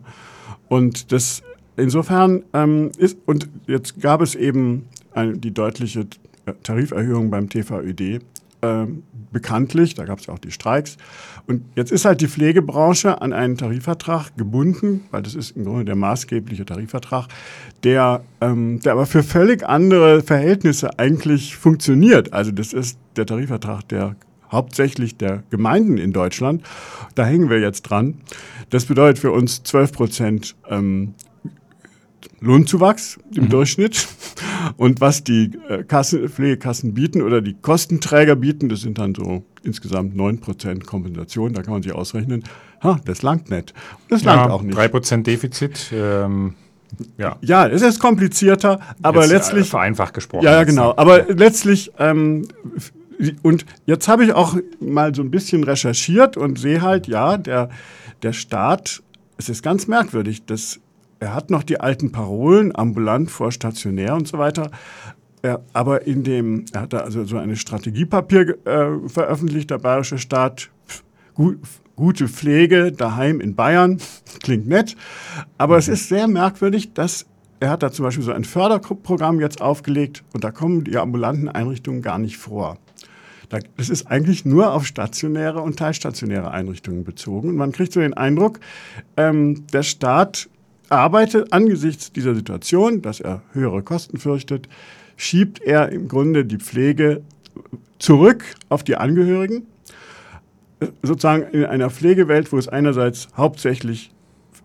[0.68, 1.42] Und das
[1.76, 6.06] insofern ähm, ist, und jetzt gab es eben eine, die deutliche
[6.62, 8.20] Tariferhöhung beim TVÖD
[8.62, 8.86] äh,
[9.32, 10.96] bekanntlich, da gab es auch die Streiks.
[11.46, 15.84] Und jetzt ist halt die Pflegebranche an einen Tarifvertrag gebunden, weil das ist im Grunde
[15.84, 17.26] der maßgebliche Tarifvertrag,
[17.82, 22.32] der, ähm, der aber für völlig andere Verhältnisse eigentlich funktioniert.
[22.32, 24.16] Also das ist der Tarifvertrag der
[24.52, 26.62] hauptsächlich der Gemeinden in Deutschland.
[27.14, 28.20] Da hängen wir jetzt dran.
[28.70, 31.14] Das bedeutet für uns 12 Prozent ähm,
[32.40, 33.48] Lohnzuwachs im mhm.
[33.48, 34.06] Durchschnitt.
[34.76, 39.44] Und was die äh, Kassen, Pflegekassen bieten oder die Kostenträger bieten, das sind dann so
[39.62, 41.52] insgesamt 9% Kompensation.
[41.52, 42.44] Da kann man sich ausrechnen,
[42.82, 43.74] ha, das langt nicht.
[44.08, 44.78] Das langt ja, auch nicht.
[44.78, 45.92] 3% Defizit.
[45.92, 46.54] Ähm
[47.16, 47.36] ja.
[47.40, 49.70] ja, es ist komplizierter, aber Jetzt, äh, letztlich.
[49.70, 50.44] vereinfacht gesprochen.
[50.44, 50.92] Ja, ja, genau.
[50.94, 52.46] Aber letztlich ähm,
[53.42, 57.70] und jetzt habe ich auch mal so ein bisschen recherchiert und sehe halt, ja, der,
[58.22, 59.02] der Staat,
[59.38, 60.80] es ist ganz merkwürdig, dass
[61.22, 64.72] er hat noch die alten Parolen, ambulant vor stationär und so weiter.
[65.40, 70.18] Er, aber in dem, er hat da also so ein Strategiepapier äh, veröffentlicht, der bayerische
[70.18, 70.70] Staat,
[71.34, 71.58] gut,
[71.94, 73.98] gute Pflege daheim in Bayern,
[74.42, 74.96] klingt nett.
[75.58, 75.78] Aber mhm.
[75.78, 77.26] es ist sehr merkwürdig, dass
[77.60, 81.48] er hat da zum Beispiel so ein Förderprogramm jetzt aufgelegt und da kommen die ambulanten
[81.48, 82.78] Einrichtungen gar nicht vor.
[83.76, 87.50] Das ist eigentlich nur auf stationäre und teilstationäre Einrichtungen bezogen.
[87.50, 88.58] Und man kriegt so den Eindruck,
[89.16, 90.48] ähm, der Staat
[90.92, 94.68] arbeitet angesichts dieser Situation, dass er höhere Kosten fürchtet,
[95.16, 97.22] schiebt er im Grunde die Pflege
[97.98, 99.66] zurück auf die Angehörigen.
[101.02, 104.10] Sozusagen in einer Pflegewelt, wo es einerseits hauptsächlich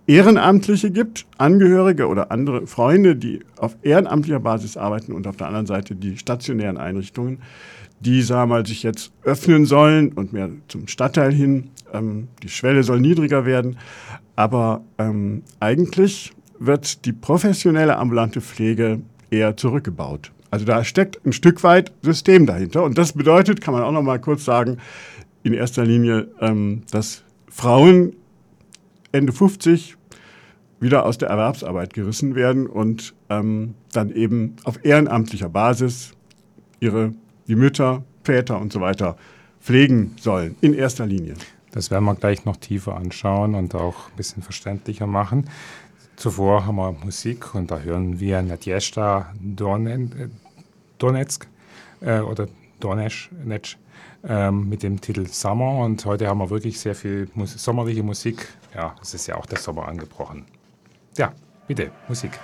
[0.07, 5.65] Ehrenamtliche gibt, Angehörige oder andere Freunde, die auf ehrenamtlicher Basis arbeiten und auf der anderen
[5.65, 7.39] Seite die stationären Einrichtungen,
[7.99, 11.71] die, sagen mal, sich jetzt öffnen sollen und mehr zum Stadtteil hin.
[11.93, 13.77] Ähm, die Schwelle soll niedriger werden.
[14.37, 20.31] Aber ähm, eigentlich wird die professionelle ambulante Pflege eher zurückgebaut.
[20.51, 22.83] Also da steckt ein Stück weit System dahinter.
[22.83, 24.77] Und das bedeutet, kann man auch noch mal kurz sagen,
[25.43, 28.13] in erster Linie, ähm, dass Frauen
[29.11, 29.97] Ende 50
[30.79, 36.13] wieder aus der Erwerbsarbeit gerissen werden und ähm, dann eben auf ehrenamtlicher Basis
[36.79, 37.13] ihre
[37.47, 39.17] die Mütter, Väter und so weiter
[39.59, 41.33] pflegen sollen, in erster Linie.
[41.77, 45.47] Das werden wir gleich noch tiefer anschauen und auch ein bisschen verständlicher machen.
[46.15, 49.31] Zuvor haben wir Musik und da hören wir Nadjesta
[50.97, 51.47] Donetsk
[52.01, 52.47] äh, oder
[52.79, 53.29] Donetsk
[54.27, 58.47] äh, mit dem Titel Summer und heute haben wir wirklich sehr viel Mus sommerliche Musik.
[58.73, 60.45] Ja, es ist ja auch der Sommer angebrochen.
[61.15, 61.31] Ja,
[61.67, 62.39] bitte, Musik.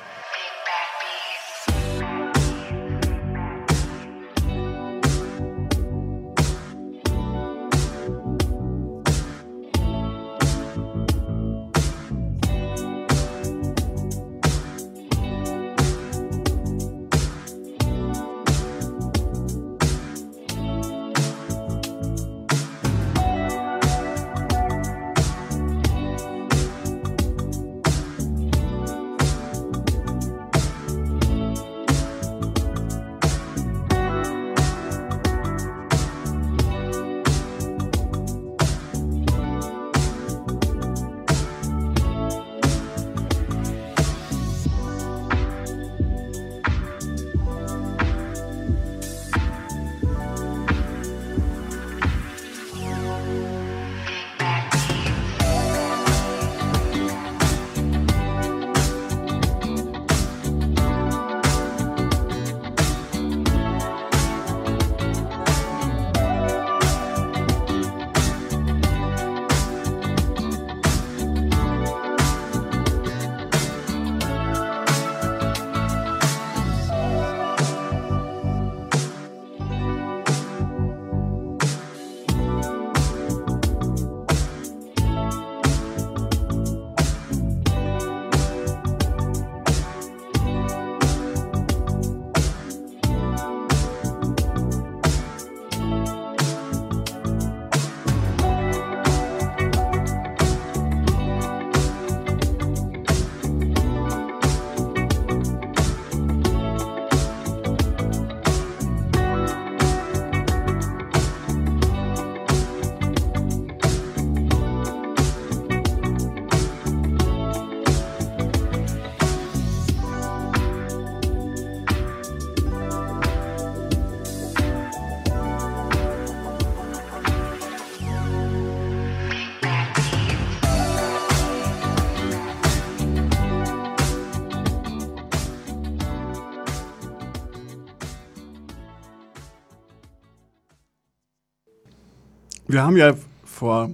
[142.74, 143.92] Wir haben ja vor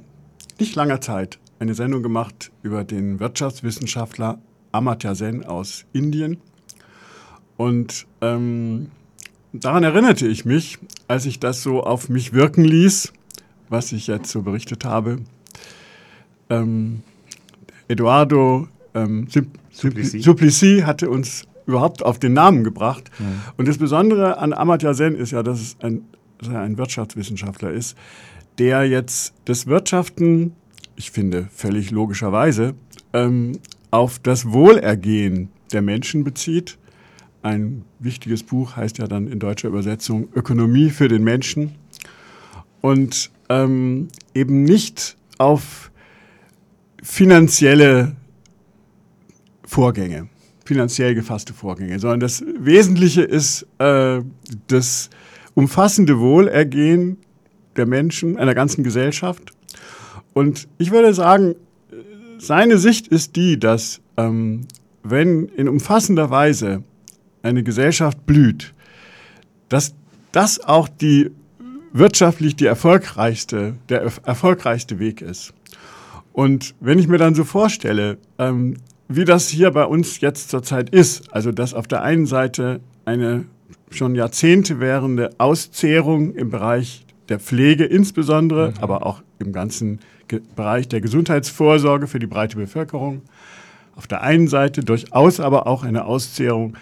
[0.58, 4.39] nicht langer Zeit eine Sendung gemacht über den Wirtschaftswissenschaftler
[4.72, 6.38] Amartya Sen aus Indien.
[7.58, 8.88] Und ähm,
[9.52, 13.12] daran erinnerte ich mich, als ich das so auf mich wirken ließ,
[13.68, 15.18] was ich jetzt so berichtet habe.
[16.50, 17.02] Ähm,
[17.89, 19.28] Eduardo ähm,
[19.72, 23.12] Suplicy hatte uns überhaupt auf den Namen gebracht.
[23.20, 23.26] Ja.
[23.58, 26.06] Und das Besondere an Amartya Sen ist ja, dass, es ein,
[26.47, 27.97] ein Wirtschaftswissenschaftler ist,
[28.58, 30.54] der jetzt das Wirtschaften,
[30.95, 32.75] ich finde völlig logischerweise,
[33.13, 33.60] ähm,
[33.91, 36.78] auf das Wohlergehen der Menschen bezieht.
[37.41, 41.75] Ein wichtiges Buch heißt ja dann in deutscher Übersetzung Ökonomie für den Menschen.
[42.82, 45.91] und ähm, eben nicht auf
[47.02, 48.15] finanzielle
[49.65, 50.30] Vorgänge,
[50.65, 54.21] finanziell gefasste Vorgänge, sondern das Wesentliche ist äh,
[54.67, 55.10] das
[55.60, 57.17] umfassende Wohlergehen
[57.76, 59.52] der Menschen, einer ganzen Gesellschaft.
[60.32, 61.56] Und ich würde sagen,
[62.38, 64.62] seine Sicht ist die, dass ähm,
[65.04, 66.84] wenn in umfassender Weise
[67.43, 68.74] eine Gesellschaft blüht,
[69.67, 69.95] dass
[70.32, 71.30] das auch die
[71.91, 75.54] wirtschaftlich die erfolgreichste, der erfolgreichste Weg ist.
[76.32, 78.78] Und wenn ich mir dann so vorstelle, ähm,
[79.10, 83.43] wie das hier bei uns jetzt zurzeit ist, also dass auf der einen Seite eine
[83.89, 88.78] schon Jahrzehnte währende Auszehrung im Bereich der Pflege insbesondere, mhm.
[88.82, 93.23] aber auch im ganzen Ge Bereich der Gesundheitsvorsorge für die breite Bevölkerung,
[93.95, 96.75] auf der einen Seite durchaus aber auch eine Auszehrung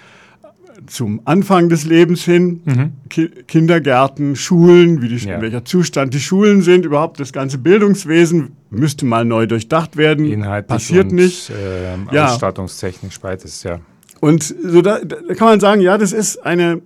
[0.85, 2.91] zum Anfang des Lebens hin, mhm.
[3.09, 5.35] Ki Kindergärten, Schulen, wie die, ja.
[5.35, 10.25] in welcher Zustand die Schulen sind, überhaupt das ganze Bildungswesen müsste mal neu durchdacht werden.
[10.25, 11.49] Inhaltlich Passiert und, nicht.
[11.49, 12.27] Äh, ja.
[12.27, 13.79] Ausstattungstechnisch beides, ja.
[14.19, 16.81] Und so da, da kann man sagen, ja, das ist eine,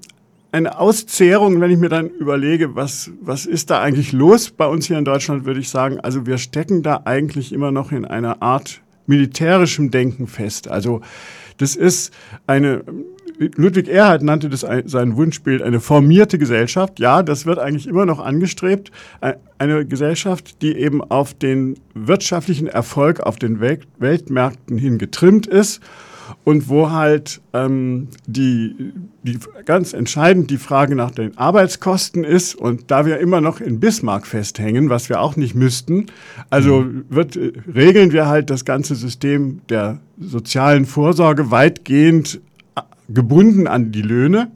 [0.52, 4.86] eine Auszehrung, wenn ich mir dann überlege, was, was ist da eigentlich los bei uns
[4.86, 8.42] hier in Deutschland, würde ich sagen, also wir stecken da eigentlich immer noch in einer
[8.42, 10.68] Art militärischem Denken fest.
[10.68, 11.02] Also
[11.58, 12.14] das ist
[12.48, 12.84] eine,
[13.56, 17.00] Ludwig Erhard nannte das ein, sein Wunschbild eine formierte Gesellschaft.
[17.00, 18.92] Ja, das wird eigentlich immer noch angestrebt.
[19.58, 25.82] Eine Gesellschaft, die eben auf den wirtschaftlichen Erfolg auf den Welt Weltmärkten hin getrimmt ist
[26.44, 32.92] und wo halt ähm, die, die ganz entscheidend die Frage nach den Arbeitskosten ist und
[32.92, 36.08] da wir immer noch in Bismarck festhängen, was wir auch nicht müssten,
[36.50, 37.06] also mhm.
[37.10, 42.42] wird, äh, regeln wir halt das ganze System der sozialen Vorsorge weitgehend
[43.10, 44.52] gebunden an die Löhne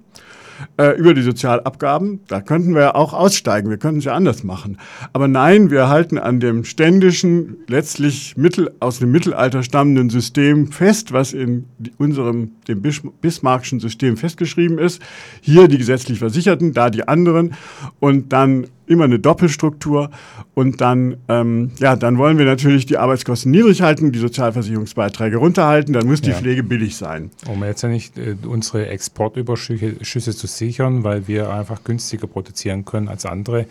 [0.77, 2.21] äh, über die Sozialabgaben.
[2.27, 4.77] Da könnten wir ja auch aussteigen, wir könnten es ja anders machen.
[5.13, 11.11] Aber nein, wir halten an dem ständischen, letztlich mittel, aus dem Mittelalter stammenden System fest,
[11.11, 11.65] was in
[11.97, 15.01] unserem, dem Bismarckschen System festgeschrieben ist.
[15.41, 17.53] Hier die gesetzlich Versicherten, da die anderen
[17.99, 20.09] und dann immer eine Doppelstruktur
[20.53, 25.93] und dann, ähm, ja, dann wollen wir natürlich die Arbeitskosten niedrig halten, die Sozialversicherungsbeiträge runterhalten,
[25.93, 26.35] dann muss die ja.
[26.35, 27.31] Pflege billig sein.
[27.47, 33.07] Um jetzt ja nicht äh, unsere Exportüberschüsse zu sichern, weil wir einfach günstiger produzieren können
[33.07, 33.65] als andere,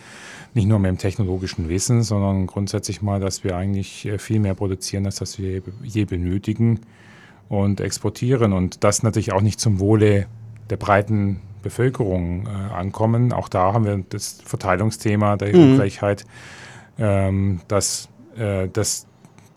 [0.55, 4.55] nicht nur mit dem technologischen Wissen, sondern grundsätzlich mal, dass wir eigentlich äh, viel mehr
[4.55, 6.81] produzieren, als das wir je benötigen
[7.49, 10.27] und exportieren und das natürlich auch nicht zum Wohle
[10.71, 13.33] der breiten Bevölkerung äh, ankommen.
[13.33, 15.63] Auch da haben wir das Verteilungsthema der mhm.
[15.63, 16.25] Ungleichheit,
[16.99, 19.07] ähm, dass, äh, dass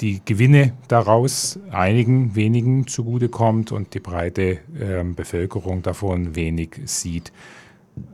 [0.02, 7.32] die Gewinne daraus einigen wenigen zugutekommt und die breite äh, Bevölkerung davon wenig sieht,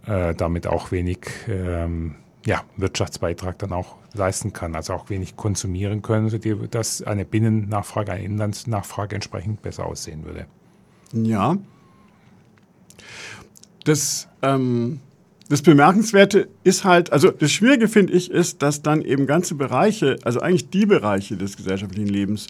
[0.06, 6.02] äh, damit auch wenig ähm, ja, Wirtschaftsbeitrag dann auch leisten kann, also auch wenig konsumieren
[6.02, 10.46] können, sodass eine Binnennachfrage, eine Inlandsnachfrage entsprechend besser aussehen würde.
[11.14, 11.58] Ja,
[13.84, 15.00] das, ähm,
[15.50, 20.18] das Bemerkenswerte ist halt, also das Schwierige finde ich, ist, dass dann eben ganze Bereiche,
[20.24, 22.48] also eigentlich die Bereiche des gesellschaftlichen Lebens,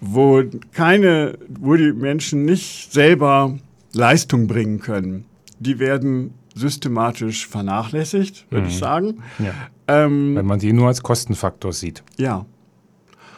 [0.00, 3.58] wo keine, wo die Menschen nicht selber
[3.92, 5.24] Leistung bringen können,
[5.58, 8.70] die werden systematisch vernachlässigt, würde mhm.
[8.70, 9.22] ich sagen.
[9.38, 9.54] Ja.
[9.86, 12.02] Ähm, Wenn man die nur als Kostenfaktor sieht.
[12.16, 12.46] Ja.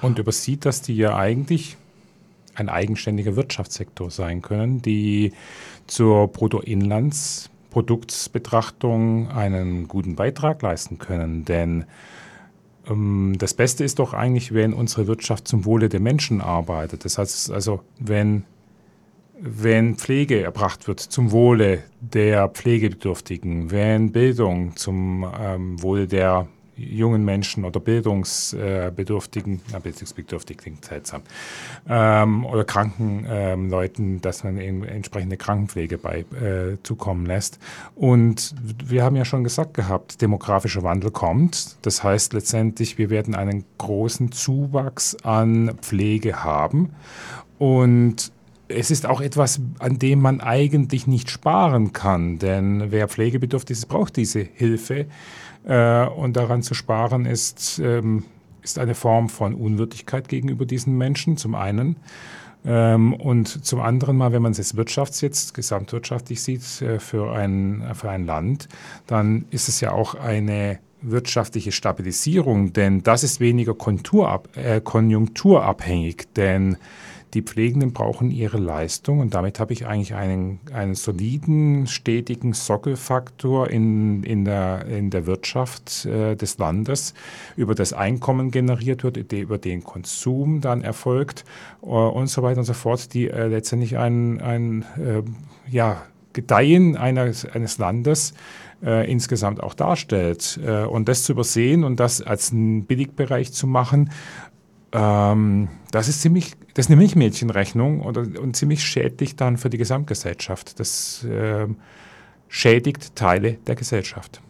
[0.01, 1.77] Und übersieht, dass die ja eigentlich
[2.54, 5.32] ein eigenständiger Wirtschaftssektor sein können, die
[5.86, 11.44] zur Bruttoinlandsproduktsbetrachtung einen guten Beitrag leisten können.
[11.44, 11.84] Denn
[12.88, 17.04] ähm, das Beste ist doch eigentlich, wenn unsere Wirtschaft zum Wohle der Menschen arbeitet.
[17.04, 18.44] Das heißt also, wenn,
[19.38, 26.48] wenn Pflege erbracht wird zum Wohle der Pflegebedürftigen, wenn Bildung zum ähm, Wohle der
[26.81, 31.23] jungen Menschen oder bildungsbedürftigen, na, bildungsbedürftig klingt seltsam,
[31.88, 37.59] ähm, oder kranken ähm, Leuten, dass man eben entsprechende Krankenpflege bei äh, zukommen lässt.
[37.95, 41.77] Und wir haben ja schon gesagt gehabt, demografischer Wandel kommt.
[41.83, 46.90] Das heißt letztendlich, wir werden einen großen Zuwachs an Pflege haben.
[47.59, 48.33] Und
[48.70, 53.87] es ist auch etwas, an dem man eigentlich nicht sparen kann, denn wer pflegebedürftig ist,
[53.87, 55.07] braucht diese Hilfe.
[55.64, 58.24] Äh, und daran zu sparen ist, ähm,
[58.62, 61.96] ist eine Form von Unwürdigkeit gegenüber diesen Menschen, zum einen.
[62.64, 67.32] Ähm, und zum anderen mal, wenn man es jetzt wirtschafts jetzt gesamtwirtschaftlich sieht äh, für,
[67.32, 68.68] ein, für ein Land,
[69.06, 76.76] dann ist es ja auch eine wirtschaftliche Stabilisierung, denn das ist weniger konjunkturabhängig, denn
[77.35, 83.68] die Pflegenden brauchen ihre Leistung und damit habe ich eigentlich einen, einen soliden, stetigen Sockelfaktor
[83.70, 87.14] in, in, der, in der Wirtschaft äh, des Landes,
[87.57, 91.45] über das Einkommen generiert wird, über den Konsum dann erfolgt
[91.83, 95.22] äh, und so weiter und so fort, die äh, letztendlich ein, ein äh,
[95.70, 96.03] ja,
[96.33, 98.35] Gedeihen eines, eines Landes
[98.83, 100.59] äh, insgesamt auch darstellt.
[100.64, 104.11] Äh, und das zu übersehen und das als einen Billigbereich zu machen,
[104.93, 109.78] ähm, das ist ziemlich, das ist eine Milchmädchenrechnung und, und ziemlich schädlich dann für die
[109.78, 110.80] Gesamtgesellschaft.
[110.80, 111.66] Das äh,
[112.49, 114.41] schädigt Teile der Gesellschaft.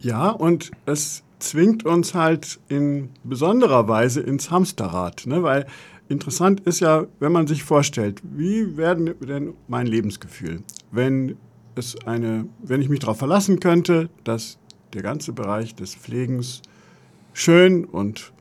[0.00, 5.42] Ja, und es zwingt uns halt in besonderer Weise ins Hamsterrad, ne?
[5.42, 5.66] weil
[6.08, 11.36] interessant ist ja, wenn man sich vorstellt, wie werden denn mein Lebensgefühl, wenn
[11.74, 14.58] es eine, wenn ich mich darauf verlassen könnte, dass
[14.94, 16.62] der ganze Bereich des Pflegens
[17.32, 18.32] schön und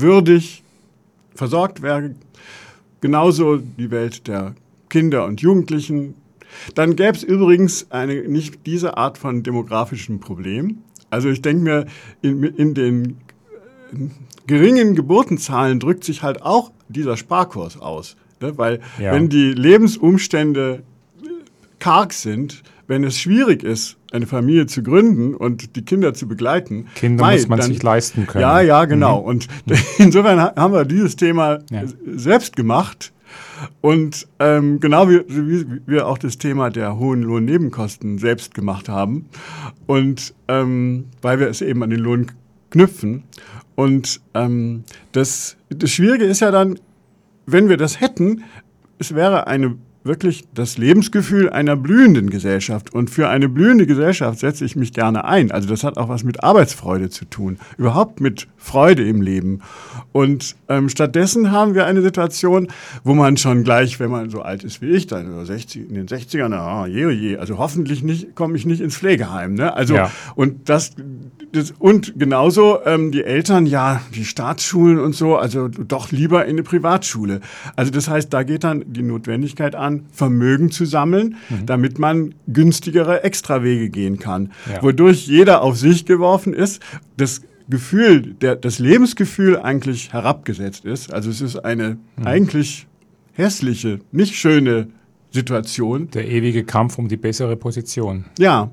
[0.00, 0.62] würdig
[1.34, 2.14] versorgt wäre,
[3.00, 4.54] genauso die Welt der
[4.88, 6.14] Kinder und Jugendlichen.
[6.74, 10.78] Dann gäbe es übrigens eine, nicht diese Art von demografischem Problem.
[11.08, 11.86] Also ich denke mir,
[12.22, 13.04] in, in den
[13.92, 14.08] äh,
[14.46, 18.16] geringen Geburtenzahlen drückt sich halt auch dieser Sparkurs aus.
[18.40, 18.56] Ne?
[18.58, 19.12] Weil ja.
[19.12, 20.82] wenn die Lebensumstände
[21.78, 26.86] karg sind, wenn es schwierig ist, eine Familie zu gründen und die Kinder zu begleiten.
[26.96, 28.42] Kinder mei, muss man dann, sich leisten können.
[28.42, 29.20] Ja, ja, genau.
[29.20, 29.26] Mhm.
[29.26, 29.48] Und
[29.98, 31.84] insofern haben wir dieses Thema ja.
[32.04, 33.12] selbst gemacht.
[33.80, 39.26] Und ähm, genau wie, wie, wir auch das Thema der hohen Lohnnebenkosten selbst gemacht haben.
[39.86, 42.26] Und ähm, weil wir es eben an den Lohn
[42.70, 43.22] knüpfen.
[43.76, 44.82] Und ähm,
[45.12, 46.76] das, das Schwierige ist ja dann,
[47.46, 48.42] wenn wir das hätten,
[48.98, 52.94] es wäre eine wirklich das Lebensgefühl einer blühenden Gesellschaft.
[52.94, 55.50] Und für eine blühende Gesellschaft setze ich mich gerne ein.
[55.50, 59.60] Also das hat auch was mit Arbeitsfreude zu tun, überhaupt mit Freude im Leben.
[60.12, 62.68] Und ähm, stattdessen haben wir eine Situation,
[63.04, 66.06] wo man schon gleich, wenn man so alt ist wie ich, dann 60, in den
[66.06, 69.54] 60ern, ah, je, oh je, also hoffentlich nicht, komme ich nicht ins Pflegeheim.
[69.54, 69.74] Ne?
[69.74, 70.10] Also, ja.
[70.34, 70.92] und das,
[71.52, 76.52] das, und genauso ähm, die Eltern, ja, die Staatsschulen und so, also doch lieber in
[76.52, 77.40] eine Privatschule.
[77.76, 81.66] Also das heißt, da geht dann die Notwendigkeit an, Vermögen zu sammeln, mhm.
[81.66, 84.52] damit man günstigere Extrawege gehen kann.
[84.72, 84.82] Ja.
[84.82, 86.80] Wodurch jeder auf sich geworfen ist.
[87.16, 91.12] Das Gefühl, der, das Lebensgefühl eigentlich herabgesetzt ist.
[91.12, 92.26] Also es ist eine mhm.
[92.26, 92.86] eigentlich
[93.32, 94.88] hässliche, nicht schöne
[95.30, 96.10] Situation.
[96.10, 98.24] Der ewige Kampf um die bessere Position.
[98.38, 98.70] Ja.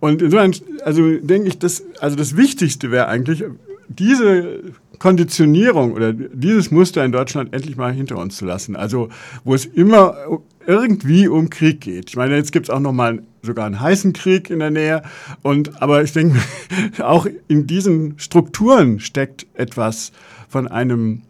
[0.00, 0.52] Und insofern,
[0.84, 3.44] also denke ich, das, also das Wichtigste wäre eigentlich,
[3.88, 4.60] diese
[4.98, 8.76] Konditionierung oder dieses Muster in Deutschland endlich mal hinter uns zu lassen.
[8.76, 9.08] Also
[9.44, 10.16] wo es immer
[10.66, 12.10] irgendwie um Krieg geht.
[12.10, 15.02] Ich meine, jetzt gibt es auch noch mal sogar einen heißen Krieg in der Nähe.
[15.42, 16.38] Und aber ich denke,
[17.02, 20.12] auch in diesen Strukturen steckt etwas
[20.48, 21.22] von einem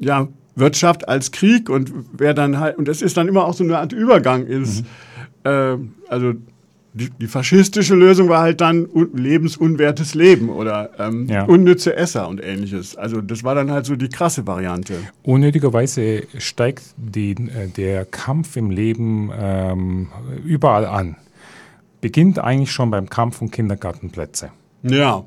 [0.00, 3.64] ja, Wirtschaft als Krieg und wer dann halt und das ist dann immer auch so
[3.64, 4.84] eine Art Übergang ist.
[5.44, 5.50] Mhm.
[5.50, 5.76] Äh,
[6.08, 6.34] also
[6.96, 11.44] die, die, faschistische Lösung war halt dann lebensunwertes Leben oder ähm, ja.
[11.44, 12.96] unnütze Esser und ähnliches.
[12.96, 14.94] Also das war dann halt so die krasse Variante.
[15.22, 20.08] Unnötigerweise steigt die, äh, der Kampf im Leben ähm,
[20.44, 21.16] überall an.
[22.00, 24.50] Beginnt eigentlich schon beim Kampf um Kindergartenplätze.
[24.82, 25.24] Ja.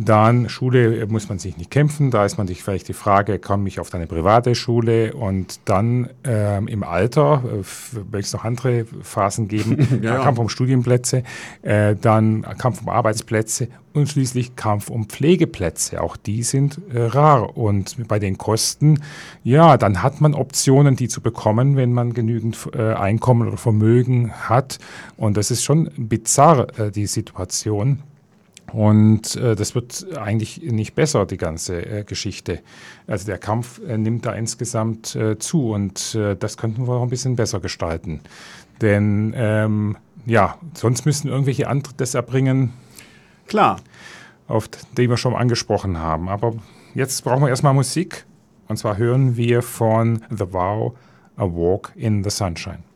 [0.00, 3.66] Dann Schule muss man sich nicht kämpfen, da ist man sich vielleicht die Frage, komme
[3.66, 7.64] ich auf eine private Schule und dann ähm, im Alter, äh,
[8.08, 10.22] wenn es noch andere Phasen geben, ja.
[10.22, 11.24] Kampf um Studienplätze,
[11.62, 16.00] äh, dann Kampf um Arbeitsplätze und schließlich Kampf um Pflegeplätze.
[16.00, 19.02] Auch die sind äh, rar und bei den Kosten,
[19.42, 24.32] ja, dann hat man Optionen, die zu bekommen, wenn man genügend äh, Einkommen oder Vermögen
[24.32, 24.78] hat
[25.16, 28.04] und das ist schon bizarr, äh, die Situation.
[28.72, 32.60] Und äh, das wird eigentlich nicht besser, die ganze äh, Geschichte.
[33.06, 37.02] Also der Kampf äh, nimmt da insgesamt äh, zu und äh, das könnten wir auch
[37.02, 38.20] ein bisschen besser gestalten.
[38.80, 39.96] Denn ähm,
[40.26, 42.72] ja, sonst müssen irgendwelche andere das erbringen.
[43.46, 43.80] Klar.
[44.46, 46.28] Auf die wir schon angesprochen haben.
[46.28, 46.54] Aber
[46.94, 48.24] jetzt brauchen wir erstmal Musik.
[48.66, 50.94] Und zwar hören wir von The Vow
[51.36, 52.87] A Walk in the Sunshine.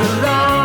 [0.00, 0.59] The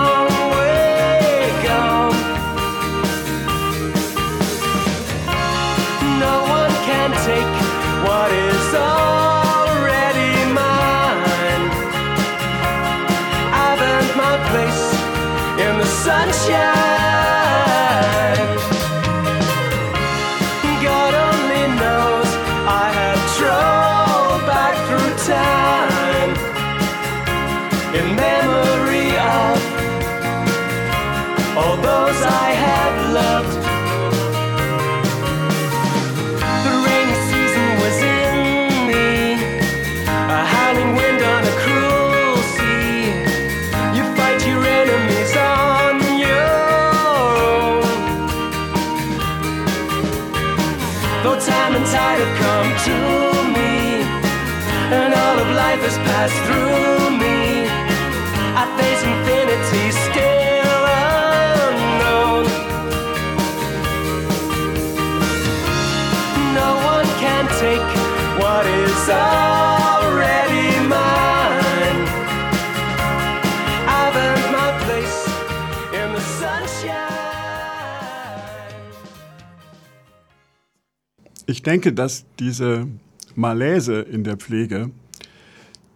[56.26, 57.38] passed through me.
[58.58, 60.82] I face infinity still
[61.70, 62.44] unknown.
[66.60, 67.90] No one can take
[68.42, 72.00] what is already mine.
[74.00, 75.18] I've earned my place
[76.00, 77.06] in the sunshine.
[81.46, 82.88] Ich denke, dass diese
[83.36, 84.90] Malaise in der Pflege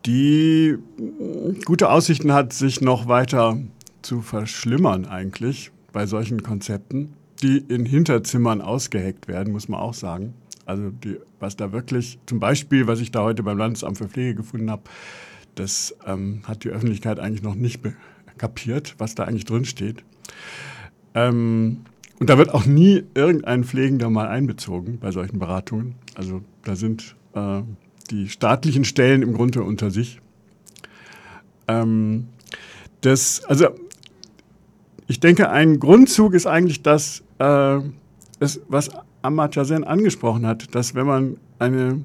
[0.05, 0.77] die
[1.65, 3.57] gute Aussichten hat, sich noch weiter
[4.01, 10.33] zu verschlimmern eigentlich bei solchen Konzepten, die in Hinterzimmern ausgeheckt werden, muss man auch sagen.
[10.65, 14.35] Also die, was da wirklich, zum Beispiel, was ich da heute beim Landesamt für Pflege
[14.35, 14.83] gefunden habe,
[15.55, 17.81] das ähm, hat die Öffentlichkeit eigentlich noch nicht
[18.37, 20.03] kapiert, was da eigentlich drin steht.
[21.15, 21.81] Ähm,
[22.19, 25.95] und da wird auch nie irgendein Pflegender mal einbezogen bei solchen Beratungen.
[26.15, 27.61] Also da sind äh,
[28.09, 30.19] die staatlichen Stellen im Grunde unter sich.
[31.67, 32.27] Ähm,
[33.01, 33.67] das, also
[35.07, 37.79] ich denke, ein Grundzug ist eigentlich das, äh,
[38.39, 38.89] das was
[39.21, 42.01] Amartya Sen angesprochen hat, dass wenn man eine,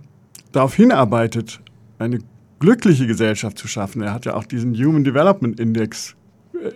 [0.52, 1.60] darauf hinarbeitet,
[1.98, 2.18] eine
[2.58, 6.16] glückliche Gesellschaft zu schaffen, er hat ja auch diesen Human Development Index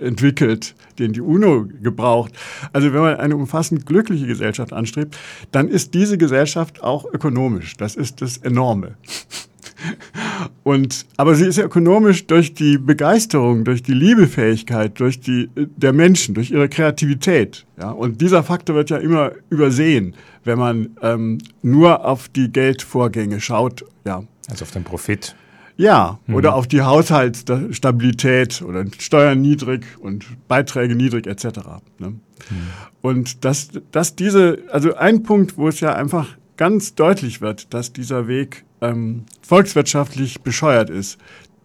[0.00, 2.32] entwickelt, den die UNO gebraucht.
[2.72, 5.16] Also wenn man eine umfassend glückliche Gesellschaft anstrebt,
[5.52, 7.76] dann ist diese Gesellschaft auch ökonomisch.
[7.76, 8.96] Das ist das Enorme.
[10.64, 16.34] Und, aber sie ist ökonomisch durch die Begeisterung, durch die Liebefähigkeit, durch die, der Menschen,
[16.34, 17.64] durch ihre Kreativität.
[17.78, 17.90] Ja?
[17.90, 20.14] Und dieser Faktor wird ja immer übersehen,
[20.44, 23.84] wenn man ähm, nur auf die Geldvorgänge schaut.
[24.04, 24.24] Ja.
[24.48, 25.34] Also auf den Profit.
[25.78, 26.34] Ja, mhm.
[26.34, 31.60] oder auf die Haushaltsstabilität oder Steuern niedrig und Beiträge niedrig etc.
[31.98, 32.08] Ne?
[32.08, 32.18] Mhm.
[33.00, 37.92] Und dass, dass diese, also ein Punkt, wo es ja einfach ganz deutlich wird, dass
[37.92, 41.16] dieser Weg ähm, volkswirtschaftlich bescheuert ist,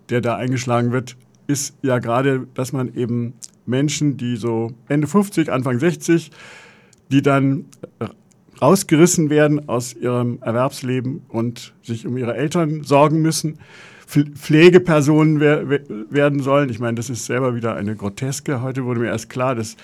[0.10, 3.34] der da eingeschlagen wird, ist ja gerade, dass man eben
[3.66, 6.30] Menschen, die so Ende 50, Anfang 60,
[7.12, 7.66] die dann
[8.62, 13.58] rausgerissen werden aus ihrem Erwerbsleben und sich um ihre Eltern sorgen müssen,
[14.36, 15.68] Pflegepersonen wer
[16.10, 16.70] werden sollen.
[16.70, 18.62] Ich meine, das ist selber wieder eine Groteske.
[18.62, 19.76] Heute wurde mir erst klar, dass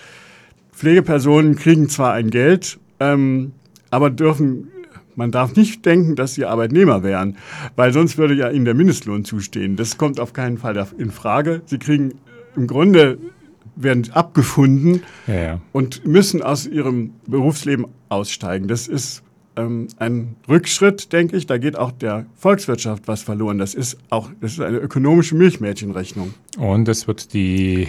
[0.74, 3.54] Pflegepersonen kriegen zwar ein Geld, ähm,
[3.90, 4.70] aber dürfen
[5.16, 7.36] man darf nicht denken, dass sie Arbeitnehmer wären,
[7.76, 9.76] weil sonst würde ja ihnen der Mindestlohn zustehen.
[9.76, 11.62] Das kommt auf keinen Fall in Frage.
[11.66, 12.14] Sie kriegen
[12.56, 13.18] im Grunde
[13.76, 15.62] werden abgefunden ja, ja.
[15.74, 18.70] und müssen aus ihrem Berufsleben aussteigen.
[18.70, 19.22] Das ist
[19.60, 21.48] ähm, ein Rückschritt, denke ich.
[21.48, 23.58] Da geht auch der Volkswirtschaft was verloren.
[23.58, 26.34] Das ist auch das ist eine ökonomische Milchmädchenrechnung.
[26.58, 27.88] Und es wird die,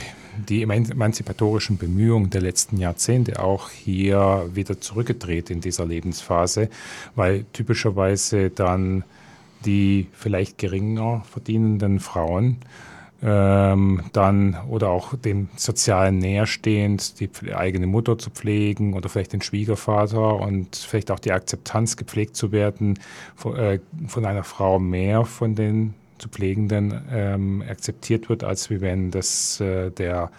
[0.49, 6.69] die emanzipatorischen Bemühungen der letzten Jahrzehnte auch hier wieder zurückgedreht in dieser Lebensphase,
[7.15, 9.05] weil typischerweise dann
[9.65, 12.57] die vielleicht geringer verdienenden Frauen
[13.23, 19.43] ähm, dann oder auch dem Sozialen näherstehend, die eigene Mutter zu pflegen oder vielleicht den
[19.43, 22.99] Schwiegervater und vielleicht auch die Akzeptanz gepflegt zu werden
[23.37, 28.81] von, äh, von einer Frau mehr von den zu Pflegenden ähm, akzeptiert wird, als wie
[28.81, 30.31] wenn das äh, der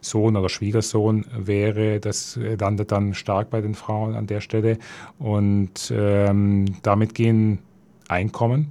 [0.00, 2.00] Sohn oder Schwiegersohn wäre.
[2.00, 4.78] Das äh, landet dann stark bei den Frauen an der Stelle.
[5.18, 7.60] Und ähm, damit gehen
[8.08, 8.68] Einkommen,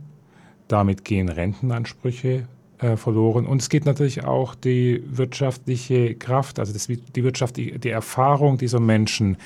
[0.67, 2.47] damit gehen Rentenansprüche
[2.95, 3.45] verloren.
[3.45, 8.57] Und es geht natürlich auch die wirtschaftliche Kraft, also das, die Wirtschaft, die, die Erfahrung
[8.57, 9.37] dieser Menschen,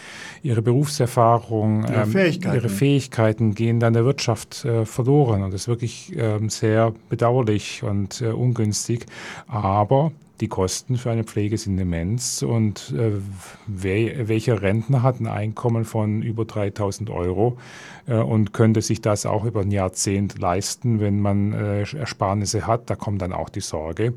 [0.44, 2.56] ihre Berufserfahrung, ihre, ähm, Fähigkeiten.
[2.56, 5.44] ihre Fähigkeiten gehen dann der Wirtschaft äh, verloren.
[5.44, 9.06] Und das ist wirklich ähm, sehr bedauerlich und äh, ungünstig.
[9.48, 10.12] Aber
[10.42, 13.12] die Kosten für eine Pflege sind immens und äh,
[13.68, 17.58] wer, welcher Rentner hat ein Einkommen von über 3000 Euro
[18.08, 22.89] äh, und könnte sich das auch über ein Jahrzehnt leisten, wenn man äh, Ersparnisse hat?
[22.89, 24.14] Da kommt dann auch die Sorge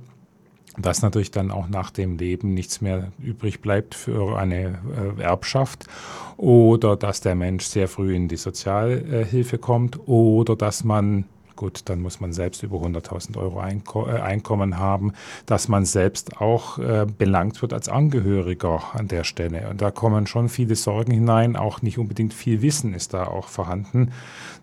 [0.77, 4.81] dass natürlich dann auch nach dem Leben nichts mehr übrig bleibt für eine
[5.19, 5.87] äh, Erbschaft
[6.37, 12.01] oder dass der Mensch sehr früh in die Sozialhilfe kommt oder dass man gut, dann
[12.01, 15.13] muss man selbst über 100.000 Euro Einko äh, Einkommen haben,
[15.47, 19.69] dass man selbst auch äh, belangt wird als Angehöriger an der Stelle.
[19.71, 23.49] Und da kommen schon viele Sorgen hinein, auch nicht unbedingt viel Wissen ist da auch
[23.49, 24.13] vorhanden.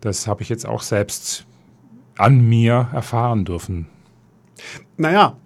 [0.01, 1.45] Das habe ich jetzt auch selbst
[2.17, 3.87] an mir erfahren dürfen.
[4.97, 5.37] Naja,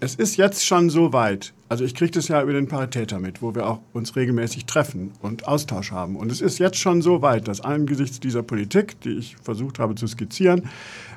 [0.00, 1.52] es ist jetzt schon so weit.
[1.70, 5.12] Also ich kriege das ja über den Paritäter mit, wo wir auch uns regelmäßig treffen
[5.22, 6.16] und Austausch haben.
[6.16, 9.94] Und es ist jetzt schon so weit, dass angesichts dieser Politik, die ich versucht habe
[9.94, 10.68] zu skizzieren,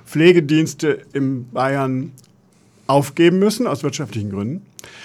[0.06, 2.12] Pflegedienste in Bayern
[2.86, 4.64] aufgeben müssen aus wirtschaftlichen Gründen,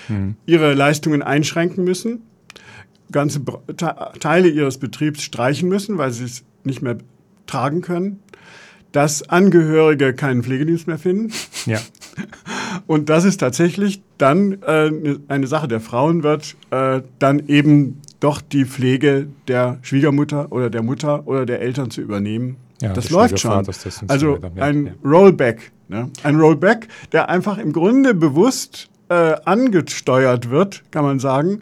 [0.09, 0.37] mhm.
[0.45, 2.21] ihre Leistungen einschränken müssen,
[3.11, 3.41] ganze
[4.21, 6.99] Teile ihres Betriebs streichen müssen, weil sie es nicht mehr
[7.47, 8.19] tragen können
[8.93, 11.33] dass Angehörige keinen Pflegedienst mehr finden.
[11.67, 11.79] Ja.
[12.89, 14.91] Und dass es tatsächlich dann äh,
[15.29, 20.83] eine Sache der Frauen wird, äh, dann eben doch die Pflege der Schwiegermutter oder der
[20.83, 22.57] Mutter oder der Eltern zu übernehmen.
[22.81, 23.63] Ja, das läuft schon.
[23.65, 24.93] Das also ein ja.
[25.05, 25.71] Rollback.
[25.89, 26.09] Ne?
[26.23, 31.61] Ein Rollback, der einfach im Grunde bewusst äh, angesteuert wird, kann man sagen,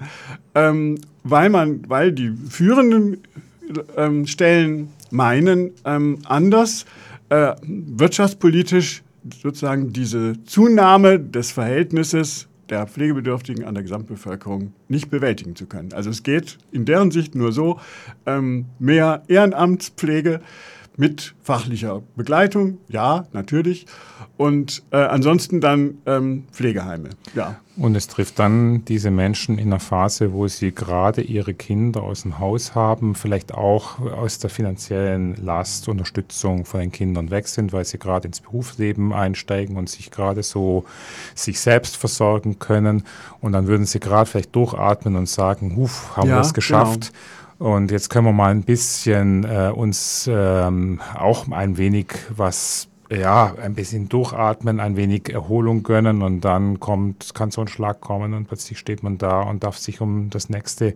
[0.54, 3.18] ähm, weil man, weil die führenden
[3.96, 6.86] ähm, Stellen meinen, ähm, anders
[7.30, 9.02] äh, wirtschaftspolitisch
[9.34, 15.92] sozusagen diese Zunahme des Verhältnisses der Pflegebedürftigen an der Gesamtbevölkerung nicht bewältigen zu können.
[15.92, 17.78] Also es geht in deren Sicht nur so,
[18.26, 20.40] ähm, mehr Ehrenamtspflege
[20.96, 23.86] mit fachlicher Begleitung, ja, natürlich,
[24.36, 27.56] und äh, ansonsten dann ähm, Pflegeheime, ja.
[27.78, 32.22] Und es trifft dann diese Menschen in einer Phase, wo sie gerade ihre Kinder aus
[32.22, 37.74] dem Haus haben, vielleicht auch aus der finanziellen Last, Unterstützung von den Kindern weg sind,
[37.74, 40.86] weil sie gerade ins Berufsleben einsteigen und sich gerade so
[41.34, 43.02] sich selbst versorgen können.
[43.42, 47.12] Und dann würden sie gerade vielleicht durchatmen und sagen, huf, haben ja, wir es geschafft.
[47.12, 47.18] Genau.
[47.58, 53.54] Und jetzt können wir mal ein bisschen äh, uns ähm, auch ein wenig was ja,
[53.62, 56.22] ein bisschen durchatmen, ein wenig Erholung gönnen.
[56.22, 59.78] Und dann kommt, kann so ein Schlag kommen und plötzlich steht man da und darf
[59.78, 60.94] sich um das nächste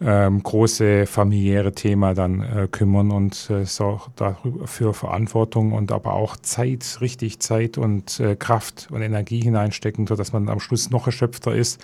[0.00, 6.36] ähm, große familiäre Thema dann äh, kümmern und äh, so dafür Verantwortung und aber auch
[6.36, 11.54] Zeit, richtig Zeit und äh, Kraft und Energie hineinstecken, sodass man am Schluss noch erschöpfter
[11.54, 11.80] ist,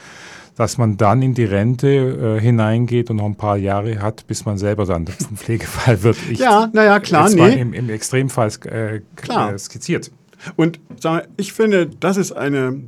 [0.57, 4.45] dass man dann in die Rente äh, hineingeht und noch ein paar Jahre hat, bis
[4.45, 6.17] man selber dann zum Pflegefall wird.
[6.31, 7.61] Ich, ja, naja, klar, nee.
[7.61, 9.59] Im, Im Extremfall äh, klar.
[9.59, 10.13] skizziert.
[10.57, 12.83] Und sag, ich finde, dass es eine,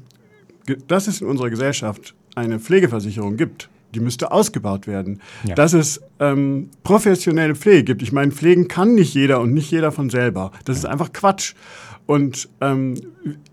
[0.87, 5.21] dass es in unserer Gesellschaft eine Pflegeversicherung gibt, die müsste ausgebaut werden.
[5.45, 5.55] Ja.
[5.55, 8.03] Dass es ähm, professionelle Pflege gibt.
[8.03, 10.53] Ich meine, pflegen kann nicht jeder und nicht jeder von selber.
[10.65, 11.55] Das ist einfach Quatsch.
[12.07, 12.95] Und ähm,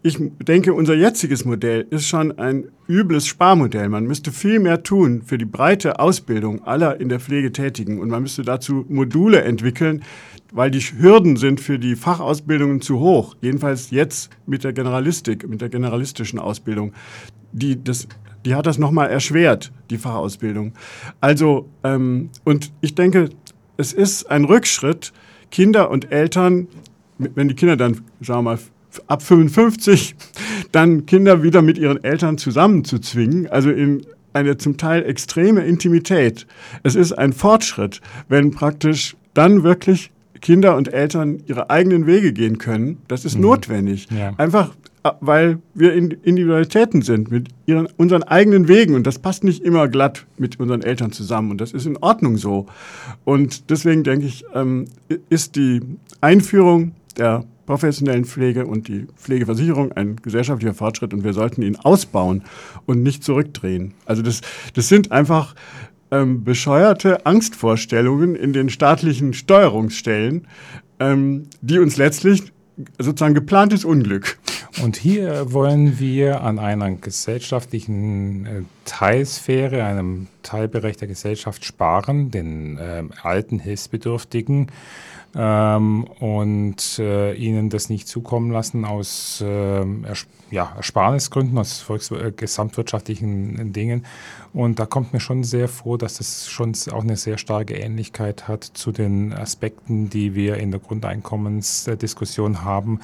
[0.03, 3.89] ich denke, unser jetziges Modell ist schon ein übles Sparmodell.
[3.89, 7.99] Man müsste viel mehr tun für die breite Ausbildung aller in der Pflege Tätigen.
[7.99, 10.03] Und man müsste dazu Module entwickeln,
[10.51, 13.35] weil die Hürden sind für die Fachausbildungen zu hoch.
[13.41, 16.93] Jedenfalls jetzt mit der Generalistik, mit der generalistischen Ausbildung.
[17.53, 18.07] Die, das,
[18.45, 20.73] die hat das nochmal erschwert, die Fachausbildung.
[21.21, 23.29] Also, ähm, und ich denke,
[23.77, 25.13] es ist ein Rückschritt,
[25.49, 26.67] Kinder und Eltern
[27.17, 28.59] wenn die Kinder dann, sagen wir mal,
[29.07, 30.15] ab 55,
[30.71, 36.47] dann Kinder wieder mit ihren Eltern zusammenzuzwingen, also in eine zum Teil extreme Intimität.
[36.81, 42.57] Es ist ein Fortschritt, wenn praktisch dann wirklich Kinder und Eltern ihre eigenen Wege gehen
[42.57, 42.97] können.
[43.07, 43.41] Das ist mhm.
[43.41, 44.07] notwendig.
[44.11, 44.33] Ja.
[44.37, 44.71] Einfach
[45.19, 50.25] weil wir Individualitäten sind mit ihren, unseren eigenen Wegen und das passt nicht immer glatt
[50.37, 52.67] mit unseren Eltern zusammen und das ist in Ordnung so.
[53.25, 54.85] Und deswegen denke ich, ähm,
[55.29, 55.81] ist die
[56.21, 62.43] Einführung der professionellen Pflege und die Pflegeversicherung ein gesellschaftlicher Fortschritt und wir sollten ihn ausbauen
[62.85, 63.93] und nicht zurückdrehen.
[64.05, 64.41] Also das,
[64.73, 65.55] das sind einfach
[66.11, 70.47] ähm, bescheuerte Angstvorstellungen in den staatlichen Steuerungsstellen,
[70.99, 72.53] ähm, die uns letztlich
[72.99, 74.37] sozusagen geplantes Unglück.
[74.81, 82.77] Und hier wollen wir an einer gesellschaftlichen äh, Teilsphäre, einem Teilbereich der Gesellschaft sparen, den
[82.77, 84.71] äh, alten Hilfsbedürftigen
[85.35, 92.11] ähm, und äh, ihnen das nicht zukommen lassen aus äh, Ers ja, Ersparnisgründen, aus volks
[92.11, 94.05] äh, gesamtwirtschaftlichen Dingen.
[94.53, 98.47] Und da kommt mir schon sehr vor, dass das schon auch eine sehr starke Ähnlichkeit
[98.47, 102.99] hat zu den Aspekten, die wir in der Grundeinkommensdiskussion haben,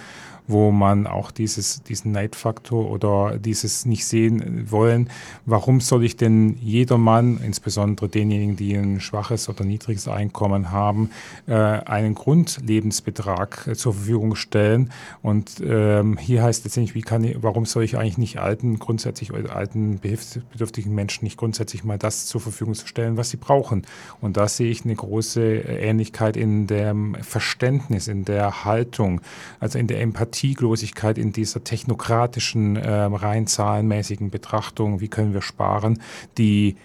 [0.49, 5.09] wo man auch dieses, diesen Neidfaktor oder dieses nicht sehen wollen.
[5.45, 11.11] Warum soll ich denn jedermann, insbesondere denjenigen, die ein schwaches oder niedriges Einkommen haben,
[11.47, 14.91] äh, einen Grundlebensbetrag äh, zur Verfügung stellen?
[15.21, 19.31] Und ähm, hier heißt letztendlich, wie kann ich, warum soll ich eigentlich nicht alten, grundsätzlich
[19.31, 23.83] oder alten bedürftigen Menschen nicht grundsätzlich mal das zur Verfügung stellen, was sie brauchen?
[24.19, 29.21] Und da sehe ich eine große Ähnlichkeit in dem Verständnis, in der Haltung,
[29.59, 30.01] also in der
[30.39, 35.99] Empathieglosigkeit, in dieser technokratischen, äh, rein zahlenmäßigen Betrachtung, wie können wir sparen,
[36.37, 36.75] die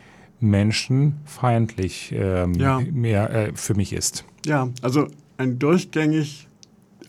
[0.41, 2.81] menschenfeindlich ähm, Ja.
[2.93, 4.25] mehr äh, für mich ist.
[4.45, 5.07] Ja, also
[5.39, 6.49] ein durchgängig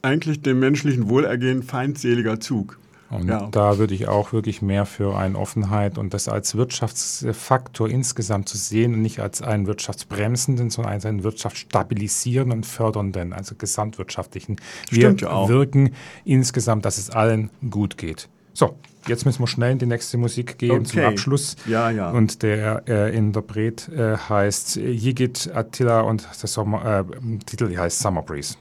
[0.03, 2.79] eigentlich dem menschlichen Wohlergehen feindseliger Zug.
[3.15, 3.47] Und Ja.
[3.51, 8.57] da würde ich auch wirklich mehr für eine Offenheit und das als Wirtschaftsfaktor insgesamt zu
[8.57, 14.57] sehen und nicht als einen wirtschaftsbremsenden, sondern als einen wirtschaftsstabilisierenden und fördernden, also gesamtwirtschaftlichen
[14.91, 15.91] Stimmt ja wirken
[16.23, 18.29] insgesamt, dass es allen gut geht.
[18.53, 21.07] So, jetzt müssen wir schnell in die nächste Musik gehen zum Okay.
[21.07, 21.55] Abschluss.
[21.65, 22.09] Ja, ja.
[22.11, 28.21] Und der äh, Interpret äh, heißt Yigit Attila und der Sommer, äh, Titel heißt Summer
[28.21, 28.55] Breeze.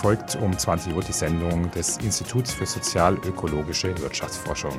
[0.00, 4.72] folgt um 20 Uhr die Sendung des Instituts für sozial-ökologische Wirtschaftsforschung.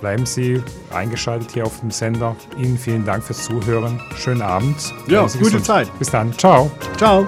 [0.00, 2.36] Bleiben Sie eingeschaltet hier auf dem Sender.
[2.56, 4.00] Ihnen vielen Dank fürs Zuhören.
[4.16, 4.76] Schönen Abend.
[5.06, 5.66] Ja, gute gesund.
[5.66, 5.98] Zeit.
[5.98, 6.32] Bis dann.
[6.38, 6.70] Ciao.
[6.96, 7.26] Ciao.